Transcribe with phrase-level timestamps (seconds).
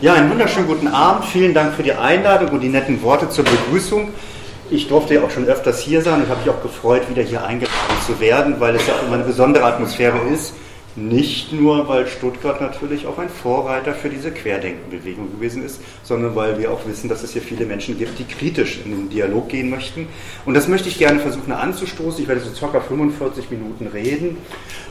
[0.00, 1.24] Ja, einen wunderschönen guten Abend.
[1.24, 4.10] Vielen Dank für die Einladung und die netten Worte zur Begrüßung.
[4.70, 7.44] Ich durfte ja auch schon öfters hier sein und habe mich auch gefreut, wieder hier
[7.44, 10.54] eingeladen zu werden, weil es ja auch immer eine besondere Atmosphäre ist.
[10.94, 16.58] Nicht nur, weil Stuttgart natürlich auch ein Vorreiter für diese Querdenkenbewegung gewesen ist, sondern weil
[16.58, 19.68] wir auch wissen, dass es hier viele Menschen gibt, die kritisch in den Dialog gehen
[19.68, 20.06] möchten.
[20.44, 22.22] Und das möchte ich gerne versuchen anzustoßen.
[22.22, 24.38] Ich werde so circa 45 Minuten reden.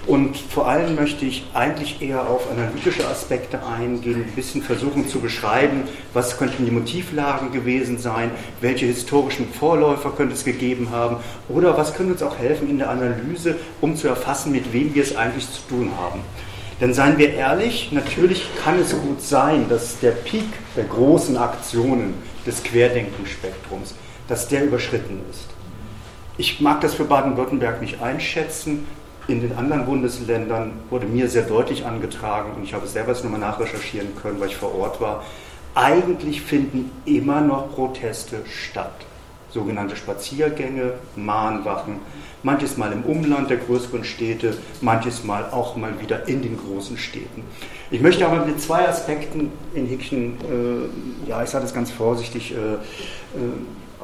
[0.07, 5.19] Und vor allem möchte ich eigentlich eher auf analytische Aspekte eingehen, ein bisschen versuchen zu
[5.19, 5.83] beschreiben,
[6.13, 11.17] was könnten die Motivlagen gewesen sein, welche historischen Vorläufer könnte es gegeben haben
[11.49, 15.03] oder was könnte uns auch helfen in der Analyse, um zu erfassen, mit wem wir
[15.03, 16.21] es eigentlich zu tun haben.
[16.79, 20.47] Denn seien wir ehrlich, natürlich kann es gut sein, dass der Peak
[20.77, 22.13] der großen Aktionen
[22.45, 23.93] des Querdenkenspektrums,
[24.29, 25.47] dass der überschritten ist.
[26.37, 28.85] Ich mag das für Baden-Württemberg nicht einschätzen.
[29.27, 33.25] In den anderen Bundesländern wurde mir sehr deutlich angetragen, und ich habe es selber jetzt
[33.25, 35.23] nochmal nachrecherchieren können, weil ich vor Ort war,
[35.75, 39.05] eigentlich finden immer noch Proteste statt.
[39.51, 41.99] Sogenannte Spaziergänge, Mahnwachen,
[42.41, 46.97] manches Mal im Umland der größeren Städte, manches Mal auch mal wieder in den großen
[46.97, 47.43] Städten.
[47.91, 52.53] Ich möchte aber mit zwei Aspekten in Hickchen, äh, ja, ich sage das ganz vorsichtig,
[52.53, 52.77] äh, äh,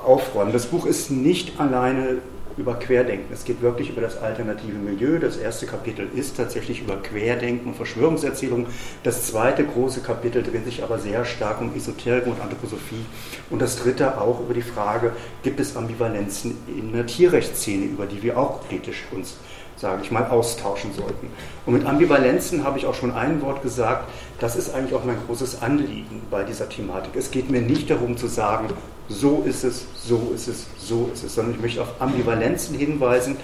[0.05, 0.51] aufräumen.
[0.51, 2.17] Das Buch ist nicht alleine
[2.57, 3.33] über Querdenken.
[3.33, 5.19] Es geht wirklich über das alternative Milieu.
[5.19, 8.67] Das erste Kapitel ist tatsächlich über Querdenken und Verschwörungserzählungen.
[9.03, 13.05] Das zweite große Kapitel dreht sich aber sehr stark um Esoterik und Anthroposophie.
[13.49, 18.21] Und das dritte auch über die Frage, gibt es Ambivalenzen in der Tierrechtsszene, über die
[18.21, 19.37] wir auch kritisch uns
[19.75, 21.27] sage ich mal, austauschen sollten.
[21.65, 25.17] Und mit Ambivalenzen habe ich auch schon ein Wort gesagt, das ist eigentlich auch mein
[25.27, 27.15] großes Anliegen bei dieser Thematik.
[27.15, 28.69] Es geht mir nicht darum zu sagen,
[29.09, 33.37] so ist es, so ist es, so ist es, sondern ich möchte auf Ambivalenzen hinweisen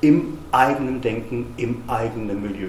[0.00, 2.68] im eigenen Denken, im eigenen Milieu.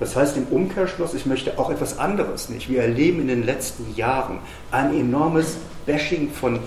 [0.00, 2.70] Das heißt im Umkehrschluss, ich möchte auch etwas anderes nicht.
[2.70, 4.38] Wir erleben in den letzten Jahren
[4.70, 6.60] ein enormes Bashing von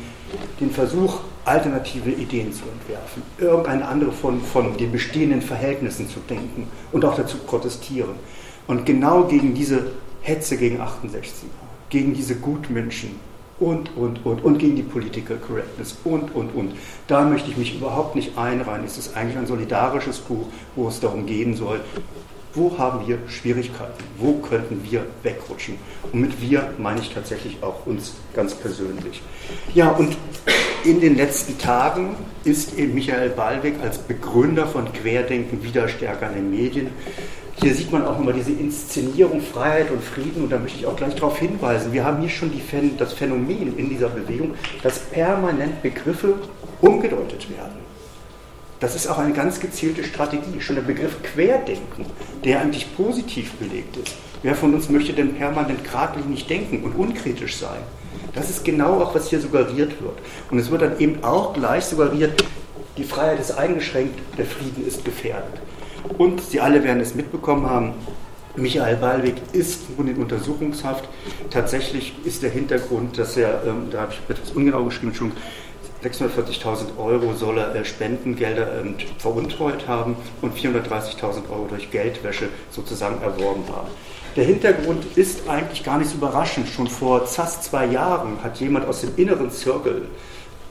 [0.60, 6.68] dem Versuch, alternative Ideen zu entwerfen, irgendeine andere von, von den bestehenden Verhältnissen zu denken
[6.92, 8.16] und auch dazu protestieren.
[8.68, 9.92] Und genau gegen diese
[10.22, 11.50] Hetze gegen 68er,
[11.90, 13.20] gegen diese Gutmenschen,
[13.62, 16.74] und, und, und, und gegen die Political Correctness und, und, und.
[17.08, 18.84] Da möchte ich mich überhaupt nicht einreihen.
[18.84, 21.80] Es ist eigentlich ein solidarisches Buch, wo es darum gehen soll,
[22.54, 24.04] wo haben wir Schwierigkeiten?
[24.18, 25.76] Wo könnten wir wegrutschen?
[26.12, 29.22] Und mit wir meine ich tatsächlich auch uns ganz persönlich.
[29.74, 30.18] Ja, und
[30.84, 36.36] in den letzten Tagen ist eben Michael Ballweg als Begründer von Querdenken wieder stärker in
[36.36, 36.90] den Medien.
[37.62, 40.96] Hier sieht man auch nochmal diese Inszenierung Freiheit und Frieden und da möchte ich auch
[40.96, 41.94] gleich darauf hinweisen.
[41.94, 42.62] Wir haben hier schon die,
[42.98, 46.34] das Phänomen in dieser Bewegung, dass permanent Begriffe
[46.82, 47.91] umgedeutet werden.
[48.82, 50.60] Das ist auch eine ganz gezielte Strategie.
[50.60, 52.08] Schon der Begriff Querdenken,
[52.44, 54.16] der eigentlich positiv belegt ist.
[54.42, 57.80] Wer von uns möchte denn permanent geradlinig denken und unkritisch sein?
[58.34, 60.18] Das ist genau auch, was hier suggeriert wird.
[60.50, 62.44] Und es wird dann eben auch gleich suggeriert,
[62.98, 65.62] die Freiheit ist eingeschränkt, der Frieden ist gefährdet.
[66.18, 67.94] Und Sie alle werden es mitbekommen haben,
[68.56, 71.08] Michael Ballweg ist nun in Untersuchungshaft.
[71.52, 75.32] Tatsächlich ist der Hintergrund, dass er, ähm, da habe ich etwas ungenau geschrieben, schon
[76.04, 83.22] 640.000 Euro soll er äh, Spendengelder ähm, veruntreut haben und 430.000 Euro durch Geldwäsche sozusagen
[83.22, 83.90] erworben haben.
[84.36, 86.68] Der Hintergrund ist eigentlich gar nicht so überraschend.
[86.70, 90.08] Schon vor fast zwei Jahren hat jemand aus dem inneren Zirkel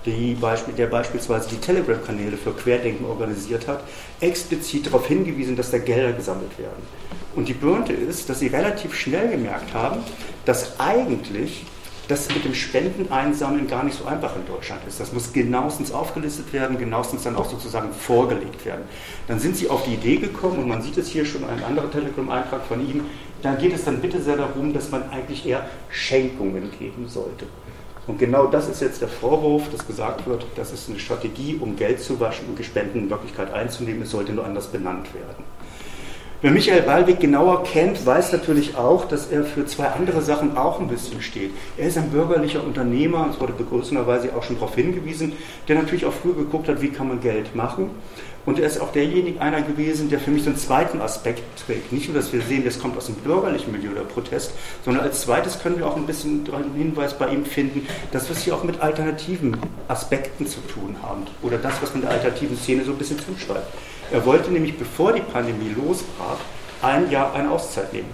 [0.06, 3.84] die Beispiel, der beispielsweise die Telegram-Kanäle für Querdenken organisiert hat,
[4.20, 6.82] explizit darauf hingewiesen, dass da Gelder gesammelt werden.
[7.36, 10.00] Und die Bürde ist, dass sie relativ schnell gemerkt haben,
[10.46, 11.66] dass eigentlich
[12.10, 14.98] das mit dem Spendeneinsammeln gar nicht so einfach in Deutschland ist.
[14.98, 18.82] Das muss genauestens aufgelistet werden, genauestens dann auch sozusagen vorgelegt werden.
[19.28, 21.90] Dann sind sie auf die Idee gekommen, und man sieht es hier schon, ein anderer
[21.90, 23.04] Telegram-Eintrag von ihm,
[23.42, 27.46] da geht es dann bitte sehr darum, dass man eigentlich eher Schenkungen geben sollte.
[28.06, 31.76] Und genau das ist jetzt der Vorwurf, dass gesagt wird, das ist eine Strategie, um
[31.76, 34.02] Geld zu waschen und Spenden in Wirklichkeit einzunehmen.
[34.02, 35.44] Es sollte nur anders benannt werden.
[36.42, 40.80] Wer Michael Ballweg genauer kennt, weiß natürlich auch, dass er für zwei andere Sachen auch
[40.80, 41.50] ein bisschen steht.
[41.76, 45.34] Er ist ein bürgerlicher Unternehmer, es wurde begrüßenderweise auch schon darauf hingewiesen,
[45.68, 47.90] der natürlich auch früher geguckt hat, wie kann man Geld machen.
[48.46, 51.92] Und er ist auch derjenige einer gewesen, der für mich so einen zweiten Aspekt trägt.
[51.92, 55.20] Nicht nur, dass wir sehen, das kommt aus dem bürgerlichen Milieu der Protest, sondern als
[55.20, 58.54] zweites können wir auch ein bisschen einen Hinweis bei ihm finden, dass wir es hier
[58.54, 61.26] auch mit alternativen Aspekten zu tun haben.
[61.42, 63.66] Oder das, was man der alternativen Szene so ein bisschen zuschreibt.
[64.12, 66.38] Er wollte nämlich, bevor die Pandemie losbrach,
[66.82, 68.10] ein Jahr eine Auszeit nehmen,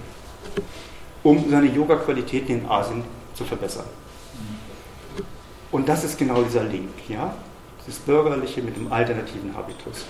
[1.23, 3.03] um seine Yoga-Qualitäten in Asien
[3.33, 3.85] zu verbessern.
[5.71, 6.89] Und das ist genau dieser Link.
[7.09, 7.33] Ja?
[7.87, 10.05] das Bürgerliche mit dem alternativen Habitus.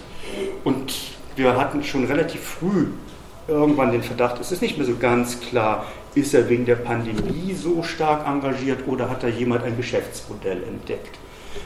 [0.63, 0.93] Und
[1.35, 2.87] wir hatten schon relativ früh
[3.47, 5.85] irgendwann den Verdacht, es ist nicht mehr so ganz klar,
[6.15, 11.17] ist er wegen der Pandemie so stark engagiert oder hat da jemand ein Geschäftsmodell entdeckt?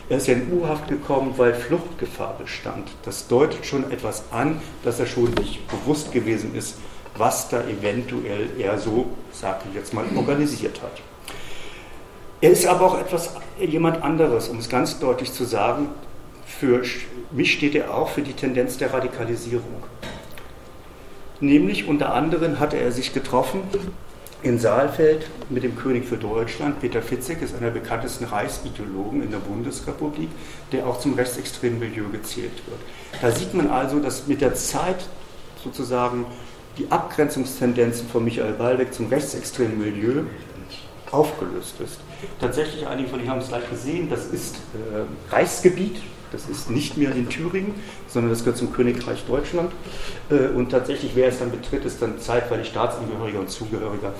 [0.09, 2.89] Er ist ja in U-Haft gekommen, weil Fluchtgefahr bestand.
[3.03, 6.77] Das deutet schon etwas an, dass er schon nicht bewusst gewesen ist,
[7.17, 11.01] was da eventuell er so, sage ich jetzt mal, organisiert hat.
[12.41, 15.89] Er ist aber auch etwas jemand anderes, um es ganz deutlich zu sagen.
[16.45, 16.81] Für
[17.31, 19.83] mich steht er auch für die Tendenz der Radikalisierung.
[21.39, 23.61] Nämlich unter anderem hatte er sich getroffen
[24.43, 26.79] in Saalfeld mit dem König für Deutschland.
[26.79, 30.29] Peter Fitzek ist einer der bekanntesten Reichsideologen in der Bundesrepublik,
[30.71, 32.79] der auch zum rechtsextremen Milieu gezählt wird.
[33.21, 35.05] Da sieht man also, dass mit der Zeit
[35.63, 36.25] sozusagen
[36.77, 40.23] die Abgrenzungstendenzen von Michael Ballweg zum rechtsextremen Milieu
[41.11, 41.99] aufgelöst ist.
[42.39, 46.97] Tatsächlich, einige von Ihnen haben es gleich gesehen, das ist äh, Reichsgebiet, das ist nicht
[46.97, 47.75] mehr in Thüringen,
[48.07, 49.71] sondern das gehört zum Königreich Deutschland.
[50.29, 54.13] Äh, und tatsächlich, wer es dann betritt, ist dann zeitweilig Staatsangehöriger und Zugehöriger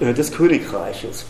[0.00, 1.26] äh, des Königreiches.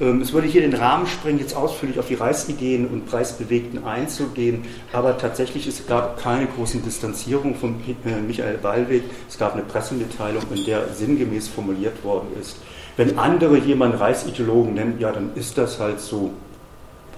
[0.00, 4.64] Ähm, es würde hier den Rahmen sprengen, jetzt ausführlich auf die Reichsideen und Preisbewegten einzugehen,
[4.92, 9.04] aber tatsächlich es gab keine großen Distanzierungen von äh, Michael Ballweg.
[9.28, 12.56] Es gab eine Pressemitteilung, in der sinngemäß formuliert worden ist,
[12.96, 16.32] wenn andere jemanden Reichsideologen nennen, ja, dann ist das halt so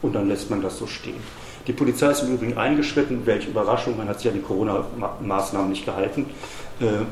[0.02, 1.44] und dann lässt man das so stehen.
[1.66, 5.87] Die Polizei ist im Übrigen eingeschritten, welche Überraschung, man hat sich an die Corona-Maßnahmen nicht
[5.87, 6.26] gehalten.
[6.81, 7.05] Äh,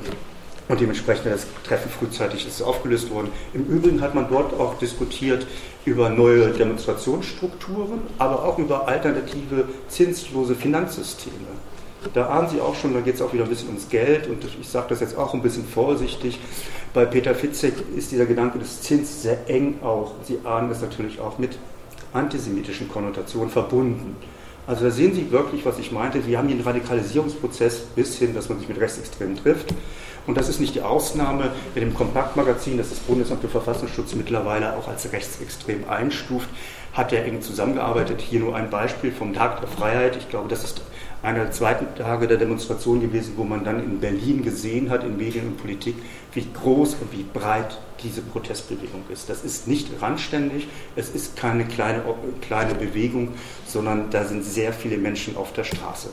[0.69, 3.31] und dementsprechend das Treffen frühzeitig ist aufgelöst worden.
[3.53, 5.47] Im Übrigen hat man dort auch diskutiert
[5.85, 11.35] über neue Demonstrationsstrukturen, aber auch über alternative zinslose Finanzsysteme.
[12.15, 14.45] Da ahnen Sie auch schon, da geht es auch wieder ein bisschen ums Geld und
[14.45, 16.39] ich sage das jetzt auch ein bisschen vorsichtig.
[16.95, 20.13] Bei Peter Fitzek ist dieser Gedanke des Zins sehr eng auch.
[20.25, 21.59] Sie ahnen es natürlich auch mit
[22.13, 24.17] antisemitischen Konnotationen verbunden.
[24.67, 26.25] Also da sehen Sie wirklich, was ich meinte.
[26.27, 29.75] Wir haben hier einen Radikalisierungsprozess bis hin, dass man sich mit Rechtsextremen trifft.
[30.27, 31.51] Und das ist nicht die Ausnahme.
[31.75, 36.49] Mit dem Kompaktmagazin, das das Bundesamt für Verfassungsschutz mittlerweile auch als rechtsextrem einstuft,
[36.93, 38.21] hat er eng zusammengearbeitet.
[38.21, 40.17] Hier nur ein Beispiel vom Tag der Freiheit.
[40.17, 40.81] Ich glaube, das ist
[41.23, 45.17] einer der zweiten Tage der Demonstration gewesen, wo man dann in Berlin gesehen hat, in
[45.17, 45.95] Medien und Politik,
[46.33, 49.29] wie groß und wie breit diese Protestbewegung ist.
[49.29, 50.67] Das ist nicht randständig,
[50.97, 52.03] es ist keine kleine,
[52.41, 53.29] kleine Bewegung,
[53.67, 56.09] sondern da sind sehr viele Menschen auf der Straße.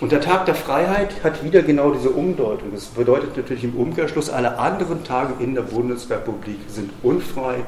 [0.00, 2.70] Und der Tag der Freiheit hat wieder genau diese Umdeutung.
[2.72, 7.64] Das bedeutet natürlich im Umkehrschluss, alle anderen Tage in der Bundesrepublik sind unfrei.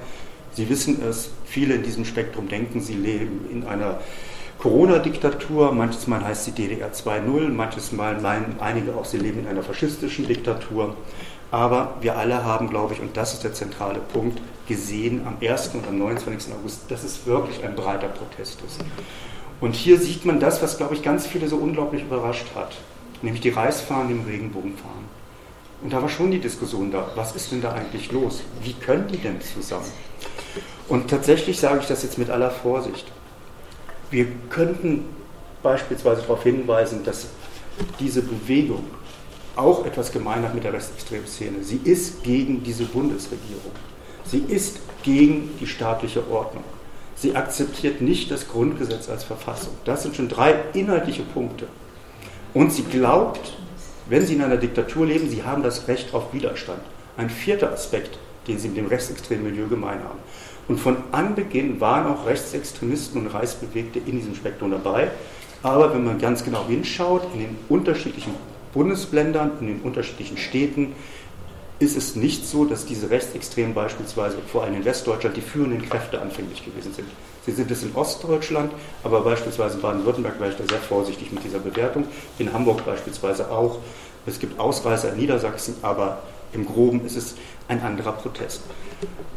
[0.54, 4.00] Sie wissen es, viele in diesem Spektrum denken, sie leben in einer
[4.62, 9.48] Corona-Diktatur, manches Mal heißt sie DDR 2.0, manches Mal meinen einige auch, sie leben in
[9.48, 10.94] einer faschistischen Diktatur.
[11.50, 15.72] Aber wir alle haben, glaube ich, und das ist der zentrale Punkt, gesehen am 1.
[15.74, 16.54] und am 29.
[16.54, 18.80] August, dass es wirklich ein breiter Protest ist.
[19.60, 22.76] Und hier sieht man das, was, glaube ich, ganz viele so unglaublich überrascht hat,
[23.20, 25.06] nämlich die Reisfahren im Regenbogenfahren.
[25.82, 28.42] Und da war schon die Diskussion da, was ist denn da eigentlich los?
[28.62, 29.90] Wie können die denn zusammen?
[30.88, 33.10] Und tatsächlich sage ich das jetzt mit aller Vorsicht.
[34.12, 35.06] Wir könnten
[35.62, 37.28] beispielsweise darauf hinweisen, dass
[37.98, 38.84] diese Bewegung
[39.56, 41.62] auch etwas gemein hat mit der rechtsextremen Szene.
[41.62, 43.72] Sie ist gegen diese Bundesregierung.
[44.26, 46.62] Sie ist gegen die staatliche Ordnung.
[47.16, 49.72] Sie akzeptiert nicht das Grundgesetz als Verfassung.
[49.86, 51.66] Das sind schon drei inhaltliche Punkte.
[52.52, 53.54] Und sie glaubt,
[54.10, 56.82] wenn sie in einer Diktatur leben, sie haben das Recht auf Widerstand.
[57.16, 60.18] Ein vierter Aspekt, den sie mit dem rechtsextremen Milieu gemein haben.
[60.72, 65.10] Und von Anbeginn waren auch Rechtsextremisten und Reichsbewegte in diesem Spektrum dabei.
[65.62, 68.34] Aber wenn man ganz genau hinschaut, in den unterschiedlichen
[68.72, 70.94] Bundesländern, in den unterschiedlichen Städten,
[71.78, 76.22] ist es nicht so, dass diese Rechtsextremen beispielsweise vor allem in Westdeutschland die führenden Kräfte
[76.22, 77.08] anfänglich gewesen sind.
[77.44, 78.72] Sie sind es in Ostdeutschland,
[79.04, 82.06] aber beispielsweise in Baden-Württemberg wäre ich da sehr vorsichtig mit dieser Bewertung.
[82.38, 83.76] In Hamburg beispielsweise auch.
[84.24, 87.34] Es gibt Ausreißer in Niedersachsen, aber im Groben ist es
[87.68, 88.62] ein anderer Protest.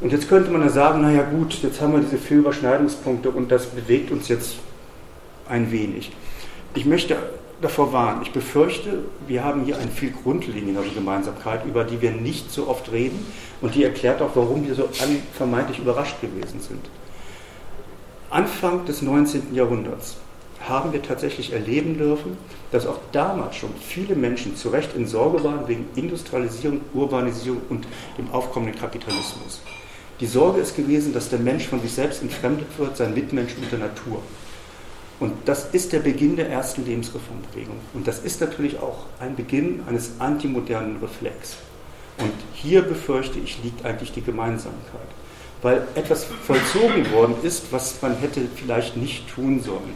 [0.01, 3.51] Und jetzt könnte man ja sagen, naja gut, jetzt haben wir diese vier Überschneidungspunkte und
[3.51, 4.57] das bewegt uns jetzt
[5.48, 6.12] ein wenig.
[6.74, 7.17] Ich möchte
[7.62, 12.51] davor warnen, ich befürchte, wir haben hier eine viel grundlegendere Gemeinsamkeit, über die wir nicht
[12.51, 13.25] so oft reden
[13.62, 14.89] und die erklärt auch, warum wir so
[15.34, 16.86] vermeintlich überrascht gewesen sind.
[18.29, 19.55] Anfang des 19.
[19.55, 20.17] Jahrhunderts
[20.67, 22.38] haben wir tatsächlich erleben dürfen,
[22.72, 27.88] dass auch damals schon viele Menschen zu Recht in Sorge waren wegen Industrialisierung, Urbanisierung und
[28.17, 29.62] dem aufkommenden Kapitalismus.
[30.19, 33.72] Die Sorge ist gewesen, dass der Mensch von sich selbst entfremdet wird, sein Mitmensch mit
[33.72, 34.22] der Natur.
[35.19, 37.77] Und das ist der Beginn der ersten Lebensreformbewegung.
[37.93, 41.55] Und das ist natürlich auch ein Beginn eines antimodernen Reflex.
[42.17, 45.07] Und hier befürchte ich, liegt eigentlich die Gemeinsamkeit.
[45.62, 49.93] Weil etwas vollzogen worden ist, was man hätte vielleicht nicht tun sollen.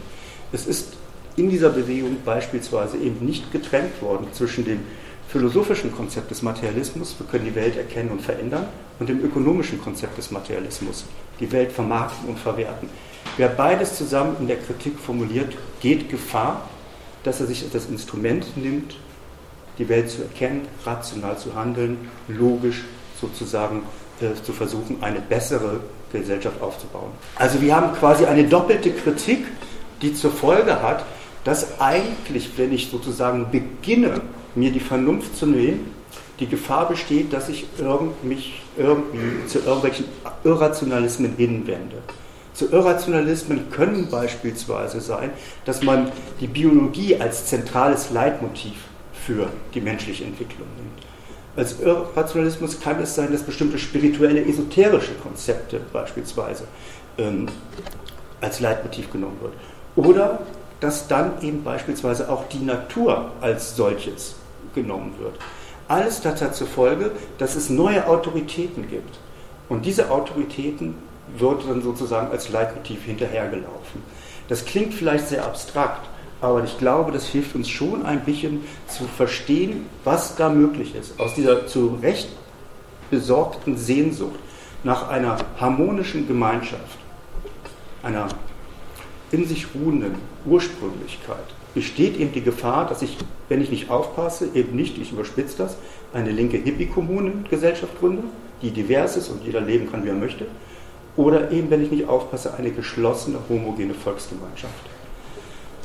[0.52, 0.94] Es ist
[1.36, 4.80] in dieser Bewegung beispielsweise eben nicht getrennt worden zwischen den
[5.28, 8.66] philosophischen Konzept des Materialismus, wir können die Welt erkennen und verändern,
[8.98, 11.04] und dem ökonomischen Konzept des Materialismus,
[11.38, 12.88] die Welt vermarkten und verwerten.
[13.36, 16.68] Wer beides zusammen in der Kritik formuliert, geht Gefahr,
[17.22, 18.96] dass er sich das Instrument nimmt,
[19.78, 21.96] die Welt zu erkennen, rational zu handeln,
[22.28, 22.84] logisch
[23.20, 23.82] sozusagen
[24.20, 25.80] äh, zu versuchen, eine bessere
[26.12, 27.12] Gesellschaft aufzubauen.
[27.36, 29.46] Also wir haben quasi eine doppelte Kritik,
[30.02, 31.04] die zur Folge hat,
[31.44, 34.20] dass eigentlich, wenn ich sozusagen beginne,
[34.54, 35.94] mir die Vernunft zu nehmen,
[36.38, 37.66] die Gefahr besteht, dass ich
[38.22, 40.06] mich irgendwie zu irgendwelchen
[40.44, 41.98] Irrationalismen hinwende.
[42.54, 45.30] Zu Irrationalismen können beispielsweise sein,
[45.64, 48.72] dass man die Biologie als zentrales Leitmotiv
[49.26, 51.06] für die menschliche Entwicklung nimmt.
[51.56, 56.64] Als Irrationalismus kann es sein, dass bestimmte spirituelle, esoterische Konzepte beispielsweise
[57.18, 57.46] ähm,
[58.40, 59.52] als Leitmotiv genommen wird.
[59.96, 60.40] Oder
[60.80, 64.36] dass dann eben beispielsweise auch die Natur als solches
[64.74, 65.34] genommen wird.
[65.88, 69.18] Alles das hat zur Folge, dass es neue Autoritäten gibt.
[69.68, 70.94] Und diese Autoritäten
[71.36, 74.02] wird dann sozusagen als Leitmotiv hinterhergelaufen.
[74.48, 76.08] Das klingt vielleicht sehr abstrakt,
[76.40, 81.18] aber ich glaube, das hilft uns schon ein bisschen zu verstehen, was da möglich ist.
[81.20, 82.28] Aus dieser zu Recht
[83.10, 84.38] besorgten Sehnsucht
[84.82, 86.98] nach einer harmonischen Gemeinschaft,
[88.02, 88.28] einer
[89.32, 91.44] in sich ruhenden Ursprünglichkeit,
[91.74, 93.16] besteht eben die Gefahr, dass ich,
[93.48, 95.76] wenn ich nicht aufpasse, eben nicht, ich überspitze das,
[96.12, 98.24] eine linke Hippie-Kommunengesellschaft gründe,
[98.62, 100.46] die divers ist und jeder leben kann, wie er möchte,
[101.16, 104.74] oder eben, wenn ich nicht aufpasse, eine geschlossene, homogene Volksgemeinschaft.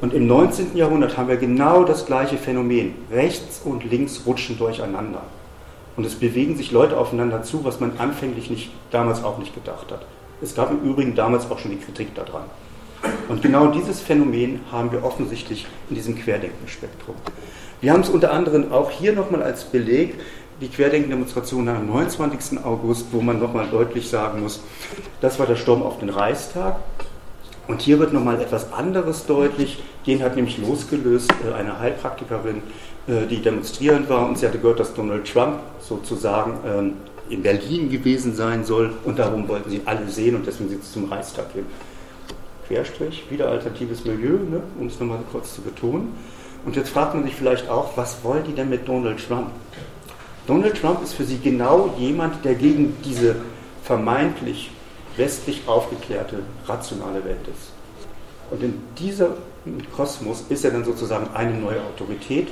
[0.02, 0.75] Und im 19.
[0.75, 2.96] Jahrhundert haben wir genau das gleiche Phänomen.
[3.12, 5.22] Rechts und links rutschen durcheinander.
[5.96, 9.92] Und es bewegen sich Leute aufeinander zu, was man anfänglich nicht, damals auch nicht gedacht
[9.92, 10.06] hat.
[10.42, 12.44] Es gab im Übrigen damals auch schon die Kritik daran.
[13.27, 17.15] Und genau dieses Phänomen haben wir offensichtlich in diesem Querdenkenspektrum.
[17.82, 20.15] Wir haben es unter anderem auch hier nochmal als Beleg
[20.62, 22.63] die Querdenken-Demonstration am 29.
[22.63, 24.62] August, wo man nochmal deutlich sagen muss,
[25.22, 26.77] das war der Sturm auf den Reichstag.
[27.67, 29.79] Und hier wird nochmal etwas anderes deutlich.
[30.05, 32.62] Den hat nämlich losgelöst äh, eine Heilpraktikerin,
[33.08, 36.94] äh, die demonstrierend war und sie hatte gehört, dass Donald Trump sozusagen ähm,
[37.27, 40.91] in Berlin gewesen sein soll und darum wollten sie alle sehen und deswegen sind sie
[40.91, 41.65] zum Reichstag hin.
[42.68, 46.14] Querstrich, wieder alternatives Milieu, ne, um es nochmal kurz zu betonen.
[46.66, 49.52] Und jetzt fragt man sich vielleicht auch, was wollen die denn mit Donald Trump?
[50.48, 53.36] Donald Trump ist für sie genau jemand, der gegen diese
[53.84, 54.72] vermeintlich
[55.18, 57.72] westlich aufgeklärte, rationale Welt ist.
[58.52, 59.28] Und in diesem
[59.96, 62.50] Kosmos ist er dann sozusagen eine neue Autorität,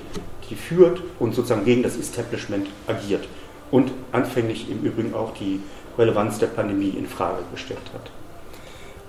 [0.50, 3.28] die führt und sozusagen gegen das Establishment agiert
[3.70, 5.60] und anfänglich im Übrigen auch die
[5.98, 8.12] Relevanz der Pandemie in Frage gestellt hat.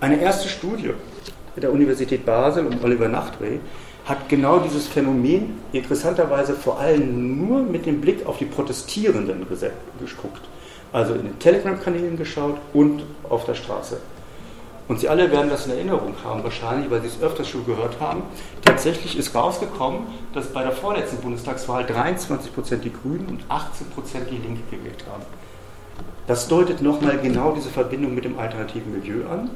[0.00, 0.90] Eine erste Studie
[1.56, 3.60] der Universität Basel und Oliver Nachtwey
[4.04, 10.42] hat genau dieses Phänomen interessanterweise vor allem nur mit dem Blick auf die Protestierenden geguckt.
[10.92, 13.98] Also in den Telegram-Kanälen geschaut und auf der Straße.
[14.86, 17.98] Und Sie alle werden das in Erinnerung haben, wahrscheinlich, weil Sie es öfters schon gehört
[18.00, 18.22] haben.
[18.62, 20.00] Tatsächlich ist rausgekommen,
[20.34, 22.50] dass bei der vorletzten Bundestagswahl 23
[22.82, 25.24] die Grünen und 18% die Linke gewählt haben.
[26.26, 29.50] Das deutet nochmal genau diese Verbindung mit dem alternativen Milieu an.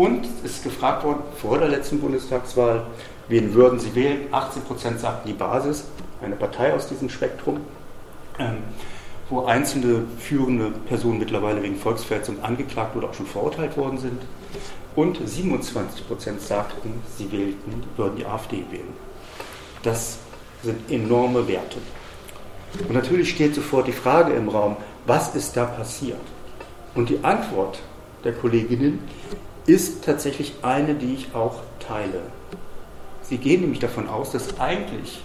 [0.00, 2.86] Und es ist gefragt worden vor der letzten Bundestagswahl,
[3.28, 4.22] Wen würden Sie wählen?
[4.30, 5.84] 18 Prozent sagten die Basis,
[6.22, 7.60] eine Partei aus diesem Spektrum,
[8.38, 8.62] ähm,
[9.28, 14.22] wo einzelne führende Personen mittlerweile wegen Volksverhetzung angeklagt oder auch schon verurteilt worden sind.
[14.96, 18.94] Und 27 Prozent sagten, sie wählten, würden die AfD wählen.
[19.82, 20.16] Das
[20.62, 21.76] sind enorme Werte.
[22.88, 26.16] Und natürlich steht sofort die Frage im Raum, was ist da passiert?
[26.94, 27.80] Und die Antwort
[28.24, 29.00] der Kolleginnen
[29.66, 32.22] ist tatsächlich eine, die ich auch teile.
[33.22, 35.22] Sie gehen nämlich davon aus, dass eigentlich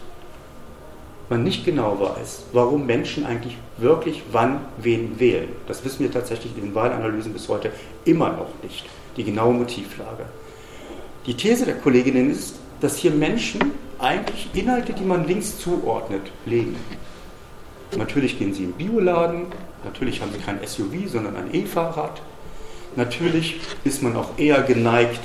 [1.30, 5.50] man nicht genau weiß, warum Menschen eigentlich wirklich wann wen wählen.
[5.68, 7.72] Das wissen wir tatsächlich in den Wahlanalysen bis heute
[8.06, 8.86] immer noch nicht,
[9.18, 10.26] die genaue Motivlage.
[11.26, 16.76] Die These der Kolleginnen ist, dass hier Menschen eigentlich Inhalte, die man links zuordnet, legen.
[17.98, 19.48] Natürlich gehen sie im Bioladen,
[19.84, 22.22] natürlich haben sie kein SUV, sondern ein E-Fahrrad.
[22.96, 25.22] Natürlich ist man auch eher geneigt,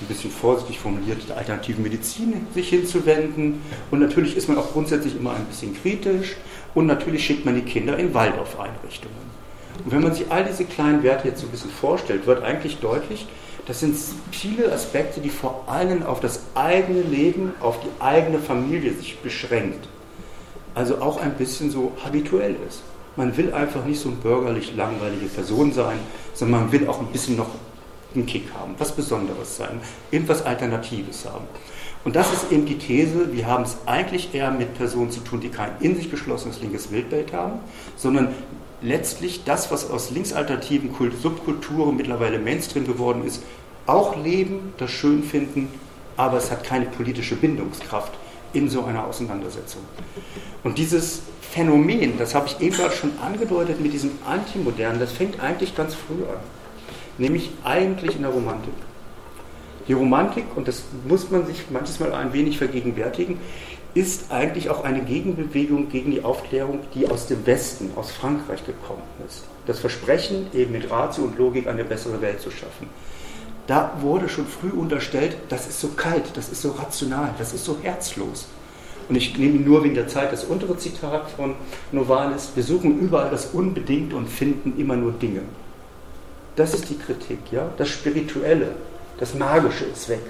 [0.00, 3.62] ein bisschen vorsichtig formuliert, der alternativen Medizin sich hinzuwenden.
[3.90, 6.36] Und natürlich ist man auch grundsätzlich immer ein bisschen kritisch.
[6.74, 9.16] Und natürlich schickt man die Kinder in Waldorfeinrichtungen.
[9.84, 12.78] Und wenn man sich all diese kleinen Werte jetzt so ein bisschen vorstellt, wird eigentlich
[12.78, 13.26] deutlich,
[13.66, 13.96] das sind
[14.30, 19.88] viele Aspekte, die vor allem auf das eigene Leben, auf die eigene Familie sich beschränkt.
[20.74, 22.82] Also auch ein bisschen so habituell ist.
[23.16, 25.98] Man will einfach nicht so eine bürgerlich langweilige Person sein,
[26.34, 27.48] sondern man will auch ein bisschen noch
[28.14, 29.80] einen Kick haben, was Besonderes sein,
[30.10, 31.44] irgendwas Alternatives haben.
[32.04, 35.40] Und das ist eben die These, wir haben es eigentlich eher mit Personen zu tun,
[35.40, 37.58] die kein in sich geschlossenes linkes Weltbild haben,
[37.96, 38.28] sondern
[38.80, 43.42] letztlich das, was aus linksalternativen Subkulturen mittlerweile Mainstream geworden ist,
[43.86, 45.68] auch leben, das schön finden,
[46.16, 48.12] aber es hat keine politische Bindungskraft
[48.56, 49.82] in so einer Auseinandersetzung.
[50.64, 55.40] Und dieses Phänomen, das habe ich eben gerade schon angedeutet mit diesem Antimodernen, das fängt
[55.40, 56.40] eigentlich ganz früh an,
[57.18, 58.74] nämlich eigentlich in der Romantik.
[59.88, 63.38] Die Romantik, und das muss man sich manches Mal ein wenig vergegenwärtigen,
[63.94, 69.02] ist eigentlich auch eine Gegenbewegung gegen die Aufklärung, die aus dem Westen, aus Frankreich gekommen
[69.26, 69.44] ist.
[69.66, 72.88] Das Versprechen, eben mit Ratio und Logik eine bessere Welt zu schaffen.
[73.66, 77.64] Da wurde schon früh unterstellt, das ist so kalt, das ist so rational, das ist
[77.64, 78.46] so herzlos.
[79.08, 81.54] Und ich nehme nur wegen der Zeit das untere Zitat von
[81.92, 85.42] Novalis, wir suchen überall das Unbedingte und finden immer nur Dinge.
[86.54, 87.68] Das ist die Kritik, ja?
[87.76, 88.74] Das Spirituelle,
[89.18, 90.22] das Magische ist weg.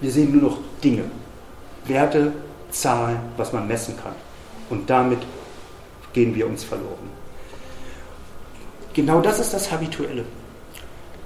[0.00, 1.04] Wir sehen nur noch Dinge.
[1.86, 2.32] Werte,
[2.70, 4.14] Zahlen, was man messen kann.
[4.68, 5.20] Und damit
[6.12, 7.10] gehen wir uns verloren.
[8.92, 10.24] Genau das ist das Habituelle.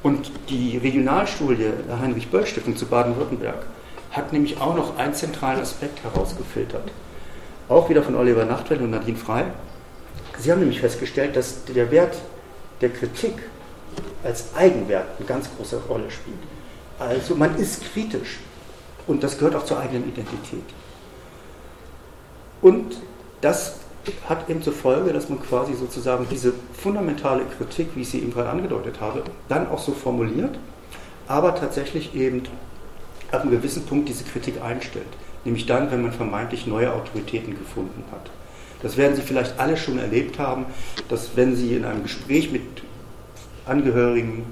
[0.02, 3.66] Und die Regionalstudie der Heinrich-Böll-Stiftung zu Baden-Württemberg
[4.10, 6.90] hat nämlich auch noch einen zentralen Aspekt herausgefiltert.
[7.68, 9.44] Auch wieder von Oliver Nachtwell und Nadine Frei.
[10.38, 12.16] Sie haben nämlich festgestellt, dass der Wert
[12.80, 13.34] der Kritik
[14.24, 16.38] als Eigenwert eine ganz große Rolle spielt.
[16.98, 18.38] Also man ist kritisch.
[19.06, 20.64] Und das gehört auch zur eigenen Identität.
[22.62, 22.96] Und
[23.40, 23.79] das
[24.28, 28.32] hat eben zur Folge, dass man quasi sozusagen diese fundamentale Kritik, wie ich sie eben
[28.32, 30.58] gerade angedeutet habe, dann auch so formuliert,
[31.26, 32.42] aber tatsächlich eben
[33.30, 35.06] ab einem gewissen Punkt diese Kritik einstellt.
[35.44, 38.30] Nämlich dann, wenn man vermeintlich neue Autoritäten gefunden hat.
[38.82, 40.66] Das werden Sie vielleicht alle schon erlebt haben,
[41.08, 42.62] dass wenn Sie in einem Gespräch mit
[43.66, 44.44] Angehörigen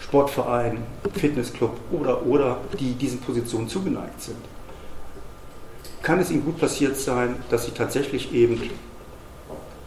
[0.00, 0.78] Sportverein,
[1.14, 4.36] Fitnessclub oder oder, die diesen Positionen zugeneigt sind.
[6.02, 8.60] Kann es Ihnen gut passiert sein, dass Sie tatsächlich eben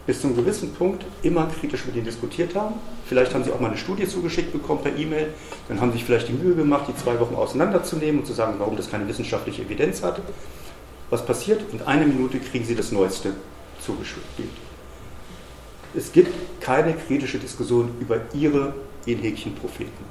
[0.06, 2.76] bis zu einem gewissen Punkt immer kritisch mit ihnen diskutiert haben.
[3.06, 5.34] Vielleicht haben sie auch mal eine Studie zugeschickt bekommen per E-Mail.
[5.68, 8.54] Dann haben sie sich vielleicht die Mühe gemacht, die zwei Wochen auseinanderzunehmen und zu sagen,
[8.58, 10.20] warum das keine wissenschaftliche Evidenz hat.
[11.10, 11.62] Was passiert?
[11.72, 13.32] In einer Minute kriegen sie das Neueste
[13.84, 14.48] zugespielt.
[15.94, 18.74] Es gibt keine kritische Diskussion über ihre
[19.06, 20.04] in Häkchen Propheten.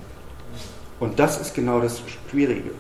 [1.00, 2.72] Und das ist genau das Schwierige.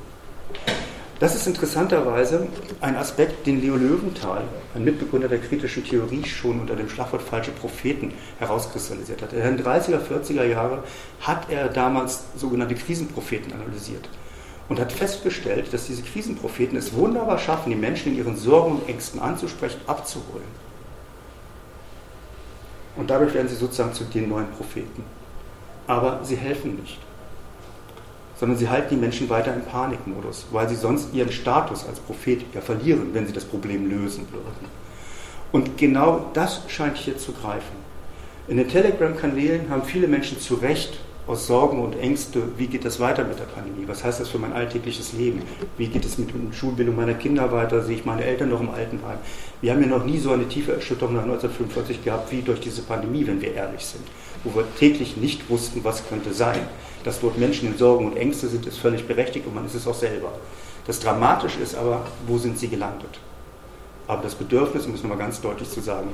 [1.20, 2.46] Das ist interessanterweise
[2.82, 7.52] ein Aspekt, den Leo Löwenthal, ein Mitbegründer der kritischen Theorie, schon unter dem Schlagwort falsche
[7.52, 9.32] Propheten herauskristallisiert hat.
[9.32, 10.80] In den 30er, 40er Jahren
[11.22, 14.10] hat er damals sogenannte Krisenpropheten analysiert
[14.68, 18.90] und hat festgestellt, dass diese Krisenpropheten es wunderbar schaffen, die Menschen in ihren Sorgen und
[18.90, 20.66] Ängsten anzusprechen, abzuholen.
[22.98, 25.04] Und dadurch werden sie sozusagen zu den neuen Propheten.
[25.88, 27.00] Aber sie helfen nicht
[28.40, 32.42] sondern sie halten die Menschen weiter im Panikmodus, weil sie sonst ihren Status als Prophet
[32.54, 34.86] ja verlieren, wenn sie das Problem lösen würden.
[35.52, 37.86] Und genau das scheint hier zu greifen.
[38.48, 43.00] In den Telegram-Kanälen haben viele Menschen zu Recht aus Sorgen und Ängste, wie geht das
[43.00, 43.88] weiter mit der Pandemie?
[43.88, 45.42] Was heißt das für mein alltägliches Leben?
[45.78, 47.82] Wie geht es mit der Schulbildung meiner Kinder weiter?
[47.82, 49.18] Sehe ich meine Eltern noch im Altenheim?
[49.62, 52.84] Wir haben ja noch nie so eine tiefe Erschütterung nach 1945 gehabt wie durch diese
[52.84, 54.04] Pandemie, wenn wir ehrlich sind,
[54.44, 56.60] wo wir täglich nicht wussten, was könnte sein.
[57.06, 59.88] Dass dort Menschen in Sorgen und Ängste sind, ist völlig berechtigt und man ist es
[59.88, 60.34] auch selber.
[60.88, 63.20] Das Dramatische ist aber, wo sind sie gelandet?
[64.08, 66.10] Aber das Bedürfnis, um es nochmal ganz deutlich zu sagen,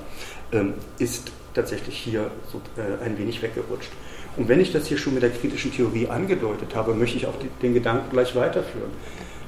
[0.52, 2.30] ähm, ist tatsächlich hier
[2.78, 3.90] äh, ein wenig weggerutscht.
[4.36, 7.36] Und wenn ich das hier schon mit der kritischen Theorie angedeutet habe, möchte ich auch
[7.62, 8.92] den Gedanken gleich weiterführen.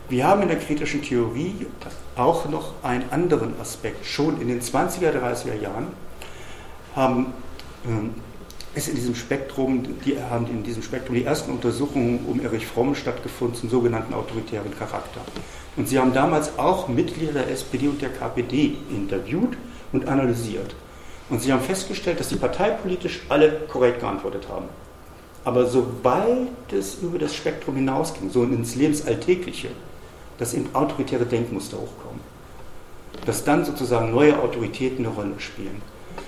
[0.10, 1.66] Wir haben in der kritischen Theorie
[2.16, 4.06] auch noch einen anderen Aspekt.
[4.06, 5.88] Schon in den 20er, 30er Jahren
[6.96, 7.34] haben,
[7.86, 7.90] äh,
[8.76, 12.96] ist in diesem Spektrum, die haben in diesem Spektrum die ersten Untersuchungen um Erich Fromm
[12.96, 15.22] stattgefunden zum sogenannten autoritären Charakter.
[15.76, 19.58] Und sie haben damals auch Mitglieder der SPD und der KPD interviewt
[19.92, 20.76] und analysiert.
[21.30, 24.66] Und sie haben festgestellt, dass sie parteipolitisch alle korrekt geantwortet haben.
[25.46, 29.70] Aber sobald es über das Spektrum hinausging, so ins Lebensalltägliche,
[30.38, 32.22] dass eben autoritäre Denkmuster hochkommen.
[33.26, 35.82] Dass dann sozusagen neue Autoritäten eine Rolle spielen.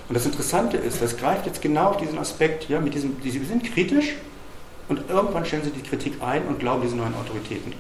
[0.08, 3.32] Und das Interessante ist, das greift jetzt genau auf diesen Aspekt, ja, mit diesem, sie
[3.32, 4.16] sind kritisch
[4.88, 7.74] und irgendwann stellen sie die Kritik ein und glauben diese neuen Autoritäten.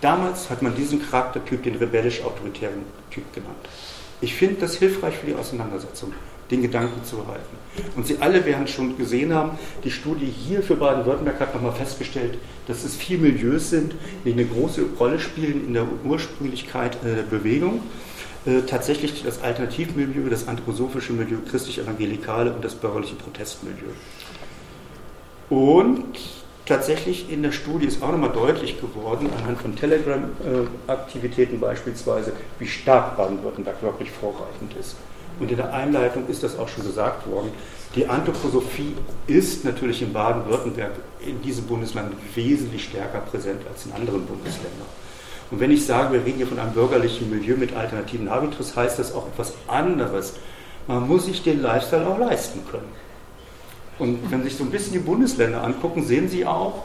[0.00, 3.56] Damals hat man diesen Charaktertyp den rebellisch-autoritären Typ genannt.
[4.20, 6.12] Ich finde das hilfreich für die Auseinandersetzung
[6.50, 7.56] den Gedanken zu behalten.
[7.94, 12.38] Und Sie alle werden schon gesehen haben, die Studie hier für Baden-Württemberg hat nochmal festgestellt,
[12.66, 17.22] dass es vier Milieus sind, die eine große Rolle spielen in der Ursprünglichkeit äh, der
[17.22, 17.82] Bewegung.
[18.46, 23.90] Äh, tatsächlich das Alternativmilieu, das anthroposophische Milieu, christlich-evangelikale und das bürgerliche Protestmilieu.
[25.50, 26.18] Und
[26.66, 33.16] tatsächlich in der Studie ist auch nochmal deutlich geworden, anhand von Telegram-Aktivitäten beispielsweise, wie stark
[33.16, 34.96] Baden-Württemberg wirklich vorreichend ist.
[35.40, 37.50] Und in der Einleitung ist das auch schon gesagt worden.
[37.94, 38.94] Die Anthroposophie
[39.26, 44.86] ist natürlich in Baden-Württemberg in diesem Bundesland wesentlich stärker präsent als in anderen Bundesländern.
[45.50, 48.98] Und wenn ich sage, wir reden hier von einem bürgerlichen Milieu mit alternativen Habitus, heißt
[48.98, 50.34] das auch etwas anderes.
[50.86, 52.88] Man muss sich den Lifestyle auch leisten können.
[53.98, 56.84] Und wenn Sie sich so ein bisschen die Bundesländer angucken, sehen Sie auch,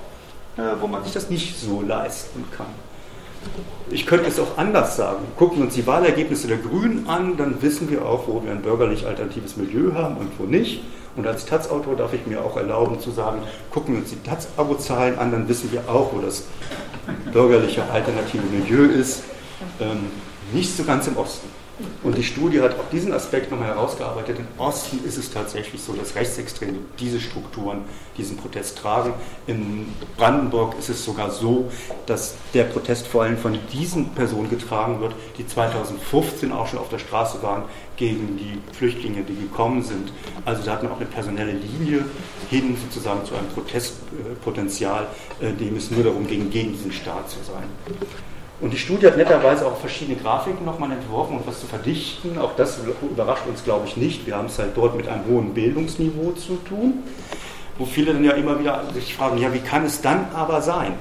[0.57, 2.67] äh, wo man sich das nicht so leisten kann.
[3.89, 5.25] Ich könnte es auch anders sagen.
[5.37, 8.61] Gucken wir uns die Wahlergebnisse der Grünen an, dann wissen wir auch, wo wir ein
[8.61, 10.81] bürgerlich-alternatives Milieu haben und wo nicht.
[11.15, 15.19] Und als Taz-Autor darf ich mir auch erlauben zu sagen, gucken wir uns die Taz-Abo-Zahlen
[15.19, 16.45] an, dann wissen wir auch, wo das
[17.31, 19.23] bürgerliche alternative Milieu ist.
[19.79, 20.07] Ähm,
[20.53, 21.47] nicht so ganz im Osten.
[22.03, 24.37] Und die Studie hat auch diesen Aspekt nochmal herausgearbeitet.
[24.37, 27.85] Im Osten ist es tatsächlich so, dass Rechtsextreme diese Strukturen,
[28.15, 29.13] diesen Protest tragen.
[29.47, 31.71] In Brandenburg ist es sogar so,
[32.05, 36.89] dass der Protest vor allem von diesen Personen getragen wird, die 2015 auch schon auf
[36.89, 37.63] der Straße waren
[37.97, 40.11] gegen die Flüchtlinge, die gekommen sind.
[40.45, 42.05] Also da hat man auch eine personelle Linie
[42.49, 45.07] hin sozusagen zu einem Protestpotenzial,
[45.41, 47.63] äh, dem es nur darum ging, gegen diesen Staat zu sein.
[48.61, 52.37] Und die Studie hat netterweise auch verschiedene Grafiken nochmal entworfen, um was zu verdichten.
[52.37, 54.25] Auch das überrascht uns, glaube ich, nicht.
[54.25, 57.03] Wir haben es halt dort mit einem hohen Bildungsniveau zu tun,
[57.77, 60.93] wo viele dann ja immer wieder sich fragen, ja, wie kann es dann aber sein?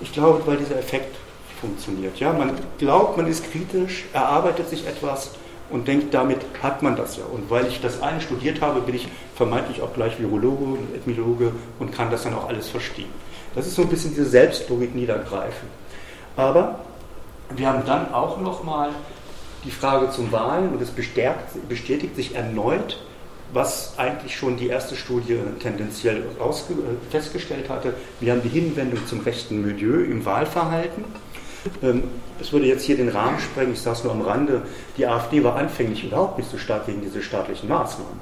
[0.00, 1.16] Ich glaube, weil dieser Effekt
[1.60, 2.18] funktioniert.
[2.18, 5.32] Ja, man glaubt, man ist kritisch, erarbeitet sich etwas
[5.70, 7.24] und denkt, damit hat man das ja.
[7.24, 11.52] Und weil ich das eine studiert habe, bin ich vermeintlich auch gleich Virologe und Ethnologe
[11.78, 13.10] und kann das dann auch alles verstehen.
[13.54, 15.68] Das ist so ein bisschen diese Selbstlogik niedergreifen.
[16.36, 16.80] Aber
[17.54, 18.90] wir haben dann auch nochmal
[19.64, 22.98] die Frage zum Wahlen und es bestätigt sich erneut,
[23.52, 27.94] was eigentlich schon die erste Studie tendenziell äh, festgestellt hatte.
[28.20, 31.04] Wir haben die Hinwendung zum rechten Milieu im Wahlverhalten.
[31.82, 32.04] Ähm,
[32.40, 34.62] es würde jetzt hier den Rahmen sprengen, ich es nur am Rande,
[34.96, 38.20] die AfD war anfänglich überhaupt nicht so stark gegen diese staatlichen Maßnahmen.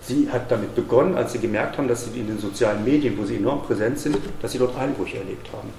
[0.00, 3.24] Sie hat damit begonnen, als sie gemerkt haben, dass sie in den sozialen Medien, wo
[3.24, 5.70] sie enorm präsent sind, dass sie dort Einbrüche erlebt haben.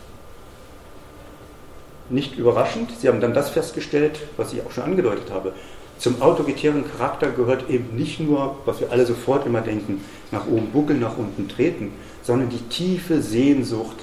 [2.09, 5.53] Nicht überraschend, sie haben dann das festgestellt, was ich auch schon angedeutet habe.
[5.99, 10.71] Zum autoritären Charakter gehört eben nicht nur, was wir alle sofort immer denken, nach oben
[10.71, 11.91] buckeln, nach unten treten,
[12.23, 13.97] sondern die tiefe Sehnsucht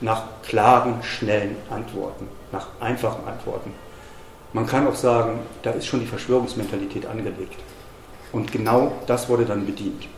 [0.00, 3.72] nach klaren, schnellen Antworten, nach einfachen Antworten.
[4.52, 7.56] Man kann auch sagen, da ist schon die Verschwörungsmentalität angelegt.
[8.32, 10.08] Und genau das wurde dann bedient.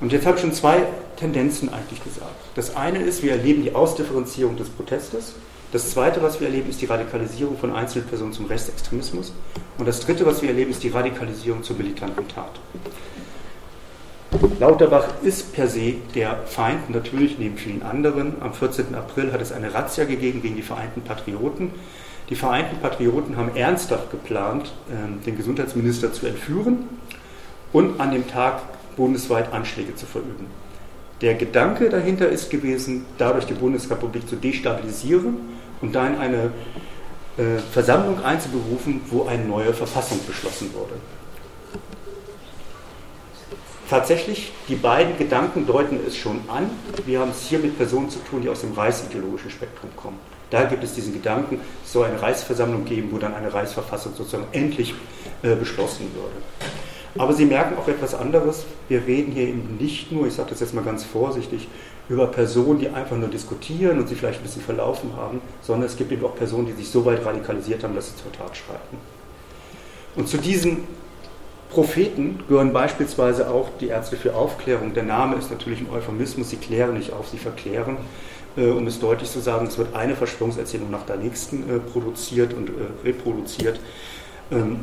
[0.00, 0.84] Und jetzt habe ich schon zwei
[1.16, 2.36] Tendenzen eigentlich gesagt.
[2.54, 5.34] Das eine ist, wir erleben die Ausdifferenzierung des Protestes.
[5.72, 9.32] Das zweite, was wir erleben, ist die Radikalisierung von Einzelpersonen zum Rechtsextremismus.
[9.76, 12.58] Und das dritte, was wir erleben, ist die Radikalisierung zur militanten Tat.
[14.60, 18.42] Lauterbach ist per se der Feind, natürlich neben vielen anderen.
[18.42, 18.92] Am 14.
[18.96, 21.70] April hat es eine Razzia gegeben gegen die Vereinten Patrioten.
[22.28, 26.88] Die Vereinten Patrioten haben ernsthaft geplant, ähm, den Gesundheitsminister zu entführen
[27.72, 28.62] und an dem Tag
[28.96, 30.46] bundesweit Anschläge zu verüben.
[31.20, 35.36] Der Gedanke dahinter ist gewesen, dadurch die Bundesrepublik zu destabilisieren
[35.80, 36.50] und dann eine
[37.36, 40.94] äh, Versammlung einzuberufen, wo eine neue Verfassung beschlossen wurde.
[43.88, 46.68] Tatsächlich, die beiden Gedanken deuten es schon an.
[47.06, 50.18] Wir haben es hier mit Personen zu tun, die aus dem reichsideologischen Spektrum kommen.
[50.50, 54.46] Da gibt es diesen Gedanken, es soll eine Reichsversammlung geben, wo dann eine Reichsverfassung sozusagen
[54.52, 54.94] endlich
[55.42, 56.36] äh, beschlossen würde.
[57.16, 58.66] Aber Sie merken auch etwas anderes.
[58.88, 61.66] Wir reden hier eben nicht nur, ich sage das jetzt mal ganz vorsichtig,
[62.10, 65.96] über Personen, die einfach nur diskutieren und sie vielleicht ein bisschen verlaufen haben, sondern es
[65.96, 68.98] gibt eben auch Personen, die sich so weit radikalisiert haben, dass sie zur Tat schreiten.
[70.16, 70.84] Und zu diesen
[71.70, 74.94] Propheten gehören beispielsweise auch die Ärzte für Aufklärung.
[74.94, 77.98] Der Name ist natürlich ein Euphemismus, sie klären nicht auf, sie verklären.
[78.56, 82.54] Äh, um es deutlich zu sagen, es wird eine Verschwörungserzählung nach der nächsten äh, produziert
[82.54, 82.72] und äh,
[83.04, 83.78] reproduziert.
[84.50, 84.80] Ähm,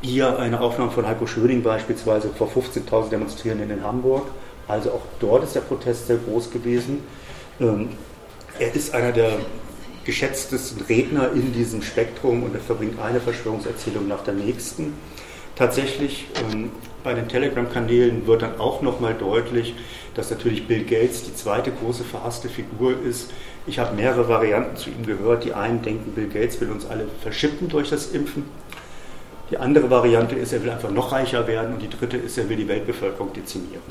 [0.00, 4.26] hier eine Aufnahme von Heiko Schöning beispielsweise vor 15.000 Demonstrierenden in Hamburg.
[4.68, 7.00] Also auch dort ist der Protest sehr groß gewesen.
[7.60, 7.90] Ähm,
[8.58, 9.38] er ist einer der
[10.04, 14.94] geschätztesten Redner in diesem Spektrum und er verbringt eine Verschwörungserzählung nach der nächsten.
[15.62, 16.72] Tatsächlich ähm,
[17.04, 19.76] bei den Telegram-Kanälen wird dann auch nochmal deutlich,
[20.16, 23.30] dass natürlich Bill Gates die zweite große verhasste Figur ist.
[23.68, 25.44] Ich habe mehrere Varianten zu ihm gehört.
[25.44, 28.42] Die einen denken, Bill Gates will uns alle verschippen durch das Impfen.
[29.52, 31.74] Die andere Variante ist, er will einfach noch reicher werden.
[31.74, 33.82] Und die dritte ist, er will die Weltbevölkerung dezimieren.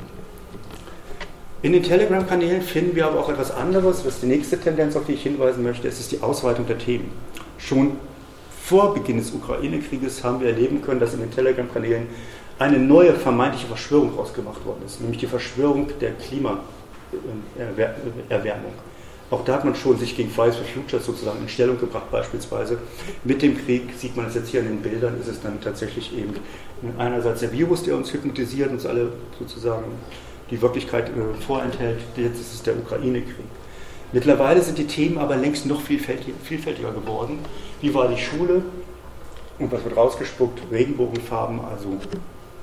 [1.62, 4.04] In den Telegram-Kanälen finden wir aber auch etwas anderes.
[4.04, 5.88] Ist die nächste Tendenz, auf die ich hinweisen möchte.
[5.88, 7.10] Es ist die Ausweitung der Themen.
[7.56, 7.92] Schon
[8.72, 12.06] vor Beginn des Ukraine-Krieges haben wir erleben können, dass in den Telegram-Kanälen
[12.58, 16.62] eine neue vermeintliche Verschwörung ausgemacht worden ist, nämlich die Verschwörung der Klimaerwärmung.
[19.30, 22.78] Auch da hat man schon sich gegen Fridays for Future sozusagen in Stellung gebracht, beispielsweise.
[23.24, 26.16] Mit dem Krieg sieht man es jetzt hier in den Bildern, ist es dann tatsächlich
[26.16, 26.32] eben
[26.96, 29.84] einerseits der Virus, der uns hypnotisiert, uns alle sozusagen
[30.50, 31.98] die Wirklichkeit äh, vorenthält.
[32.16, 33.44] Jetzt ist es der Ukraine-Krieg.
[34.12, 37.38] Mittlerweile sind die Themen aber längst noch vielfältiger, vielfältiger geworden.
[37.80, 38.62] Wie war die Schule?
[39.58, 40.60] Und was wird rausgespuckt?
[40.70, 41.60] Regenbogenfarben.
[41.60, 41.96] Also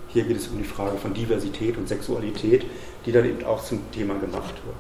[0.09, 2.65] hier geht es um die Frage von Diversität und Sexualität,
[3.05, 4.75] die dann eben auch zum Thema gemacht wird.